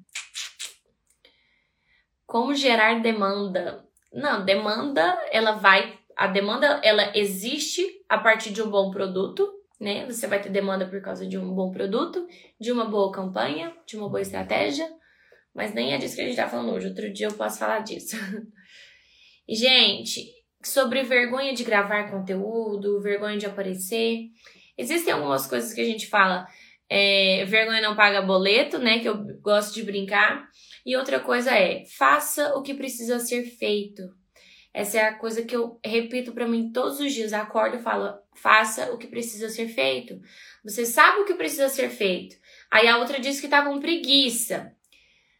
Como 2.24 2.54
gerar 2.54 3.02
demanda? 3.02 3.84
Não, 4.12 4.44
demanda 4.44 5.20
ela 5.30 5.52
vai 5.52 5.98
a 6.16 6.26
demanda 6.26 6.80
ela 6.82 7.16
existe 7.16 7.84
a 8.08 8.18
partir 8.18 8.50
de 8.50 8.62
um 8.62 8.70
bom 8.70 8.90
produto, 8.90 9.50
né? 9.80 10.06
Você 10.06 10.26
vai 10.26 10.40
ter 10.40 10.50
demanda 10.50 10.86
por 10.86 11.00
causa 11.02 11.26
de 11.26 11.36
um 11.36 11.54
bom 11.54 11.70
produto, 11.70 12.26
de 12.60 12.70
uma 12.70 12.84
boa 12.84 13.10
campanha, 13.10 13.74
de 13.86 13.96
uma 13.96 14.08
boa 14.08 14.20
estratégia, 14.20 14.88
mas 15.54 15.74
nem 15.74 15.92
é 15.92 15.98
disso 15.98 16.14
que 16.14 16.22
a 16.22 16.26
gente 16.26 16.36
tá 16.36 16.48
falando 16.48 16.72
hoje. 16.72 16.88
Outro 16.88 17.12
dia 17.12 17.26
eu 17.26 17.34
posso 17.34 17.58
falar 17.58 17.80
disso. 17.80 18.16
gente, 19.48 20.30
sobre 20.62 21.02
vergonha 21.02 21.52
de 21.52 21.64
gravar 21.64 22.10
conteúdo, 22.10 23.00
vergonha 23.00 23.36
de 23.36 23.46
aparecer, 23.46 24.28
existem 24.78 25.12
algumas 25.12 25.46
coisas 25.46 25.72
que 25.72 25.80
a 25.80 25.84
gente 25.84 26.06
fala. 26.06 26.46
É, 26.88 27.44
vergonha 27.46 27.80
não 27.80 27.96
paga 27.96 28.20
boleto, 28.20 28.78
né? 28.78 28.98
Que 28.98 29.08
eu 29.08 29.16
gosto 29.40 29.74
de 29.74 29.82
brincar. 29.82 30.46
E 30.84 30.96
outra 30.96 31.18
coisa 31.18 31.50
é, 31.50 31.84
faça 31.86 32.54
o 32.54 32.62
que 32.62 32.74
precisa 32.74 33.18
ser 33.18 33.44
feito. 33.44 34.02
Essa 34.74 34.98
é 34.98 35.02
a 35.02 35.14
coisa 35.14 35.42
que 35.42 35.54
eu 35.54 35.78
repito 35.84 36.32
para 36.32 36.48
mim 36.48 36.72
todos 36.72 36.98
os 36.98 37.12
dias. 37.12 37.32
Acordo 37.32 37.76
e 37.76 37.82
falo: 37.82 38.18
faça 38.34 38.92
o 38.92 38.98
que 38.98 39.06
precisa 39.06 39.48
ser 39.48 39.68
feito. 39.68 40.20
Você 40.64 40.86
sabe 40.86 41.20
o 41.20 41.24
que 41.24 41.34
precisa 41.34 41.68
ser 41.68 41.90
feito. 41.90 42.36
Aí 42.70 42.88
a 42.88 42.98
outra 42.98 43.20
diz 43.20 43.40
que 43.40 43.48
tá 43.48 43.62
com 43.62 43.80
preguiça. 43.80 44.74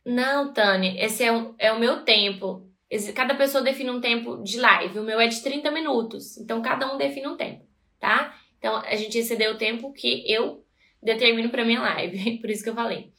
Não, 0.04 0.52
Tânia, 0.52 0.94
esse 1.02 1.22
é, 1.24 1.32
um, 1.32 1.54
é 1.58 1.72
o 1.72 1.78
meu 1.78 2.04
tempo. 2.04 2.68
Cada 3.14 3.34
pessoa 3.34 3.64
define 3.64 3.90
um 3.90 4.00
tempo 4.00 4.42
de 4.42 4.58
live. 4.58 4.98
O 4.98 5.04
meu 5.04 5.18
é 5.18 5.26
de 5.26 5.42
30 5.42 5.70
minutos. 5.70 6.36
Então 6.36 6.60
cada 6.60 6.92
um 6.92 6.98
define 6.98 7.28
um 7.28 7.36
tempo, 7.36 7.64
tá? 7.98 8.36
Então 8.58 8.76
a 8.76 8.94
gente 8.96 9.16
excedeu 9.16 9.52
o 9.52 9.58
tempo 9.58 9.92
que 9.92 10.30
eu 10.30 10.62
determino 11.02 11.48
para 11.48 11.64
minha 11.64 11.80
live. 11.80 12.38
Por 12.40 12.50
isso 12.50 12.62
que 12.62 12.68
eu 12.68 12.74
falei. 12.74 13.12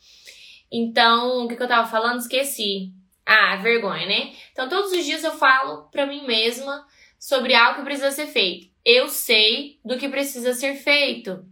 Então, 0.71 1.45
o 1.45 1.47
que, 1.47 1.56
que 1.56 1.62
eu 1.62 1.67
tava 1.67 1.88
falando? 1.88 2.19
Esqueci. 2.19 2.91
Ah, 3.25 3.55
vergonha, 3.57 4.05
né? 4.05 4.33
Então, 4.51 4.67
todos 4.67 4.91
os 4.91 5.05
dias 5.05 5.23
eu 5.23 5.31
falo 5.33 5.89
pra 5.89 6.05
mim 6.05 6.25
mesma 6.25 6.86
sobre 7.17 7.53
algo 7.53 7.79
que 7.79 7.86
precisa 7.86 8.12
ser 8.12 8.27
feito. 8.27 8.69
Eu 8.83 9.07
sei 9.07 9.79
do 9.83 9.97
que 9.97 10.09
precisa 10.09 10.53
ser 10.53 10.75
feito. 10.75 11.45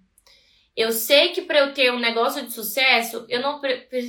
Eu 0.75 0.91
sei 0.91 1.29
que 1.29 1.41
para 1.41 1.59
eu 1.59 1.73
ter 1.73 1.91
um 1.91 1.99
negócio 1.99 2.45
de 2.45 2.51
sucesso, 2.51 3.25
eu 3.27 3.41
não, 3.41 3.61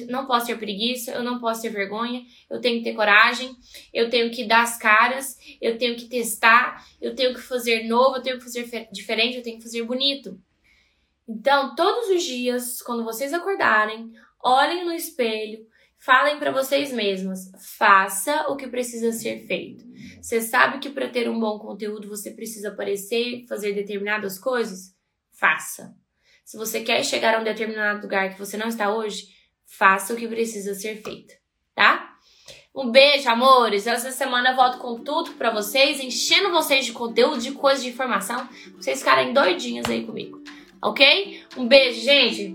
não 0.09 0.27
posso 0.27 0.47
ter 0.47 0.57
preguiça, 0.57 1.11
eu 1.11 1.23
não 1.23 1.41
posso 1.41 1.63
ter 1.63 1.71
vergonha, 1.71 2.25
eu 2.49 2.61
tenho 2.61 2.79
que 2.79 2.85
ter 2.85 2.95
coragem, 2.95 3.55
eu 3.93 4.09
tenho 4.09 4.31
que 4.31 4.45
dar 4.45 4.63
as 4.63 4.79
caras, 4.79 5.37
eu 5.61 5.77
tenho 5.77 5.97
que 5.97 6.07
testar, 6.07 6.87
eu 7.01 7.17
tenho 7.17 7.35
que 7.35 7.41
fazer 7.41 7.85
novo, 7.85 8.17
eu 8.17 8.23
tenho 8.23 8.39
que 8.39 8.45
fazer 8.45 8.89
diferente, 8.93 9.37
eu 9.37 9.43
tenho 9.43 9.57
que 9.57 9.65
fazer 9.65 9.83
bonito. 9.83 10.41
Então, 11.29 11.75
todos 11.75 12.09
os 12.11 12.23
dias, 12.23 12.81
quando 12.81 13.05
vocês 13.05 13.33
acordarem, 13.33 14.13
olhem 14.43 14.85
no 14.85 14.93
espelho, 14.93 15.67
falem 16.05 16.39
para 16.39 16.51
vocês 16.51 16.93
mesmas, 16.93 17.51
faça 17.79 18.49
o 18.49 18.57
que 18.57 18.67
precisa 18.67 19.13
ser 19.13 19.47
feito. 19.47 19.85
Você 20.21 20.41
sabe 20.41 20.79
que 20.79 20.91
para 20.91 21.09
ter 21.09 21.29
um 21.31 21.39
bom 21.39 21.59
conteúdo 21.59 22.09
você 22.09 22.33
precisa 22.33 22.69
aparecer, 22.69 23.47
fazer 23.49 23.73
determinadas 23.73 24.39
coisas? 24.39 24.95
Faça. 25.33 25.95
Se 26.45 26.57
você 26.57 26.81
quer 26.81 27.05
chegar 27.05 27.37
a 27.37 27.41
um 27.41 27.45
determinado 27.45 28.03
lugar 28.03 28.31
que 28.31 28.39
você 28.39 28.57
não 28.57 28.67
está 28.67 28.93
hoje, 28.93 29.29
faça 29.65 30.13
o 30.13 30.17
que 30.17 30.27
precisa 30.27 30.75
ser 30.75 31.03
feito, 31.03 31.35
tá? 31.75 32.17
Um 32.75 32.91
beijo, 32.91 33.29
amores. 33.29 33.87
Essa 33.87 34.11
semana 34.11 34.51
eu 34.51 34.57
volto 34.57 34.79
com 34.79 35.05
tudo 35.05 35.33
para 35.33 35.51
vocês, 35.51 36.01
enchendo 36.01 36.51
vocês 36.51 36.85
de 36.85 36.93
conteúdo, 36.93 37.39
de 37.39 37.53
coisas, 37.53 37.83
de 37.83 37.91
informação, 37.91 38.47
pra 38.47 38.73
vocês 38.77 38.99
ficarem 38.99 39.33
doidinhos 39.33 39.89
aí 39.89 40.05
comigo, 40.05 40.43
ok? 40.83 41.45
Um 41.57 41.69
beijo, 41.69 42.01
gente. 42.01 42.53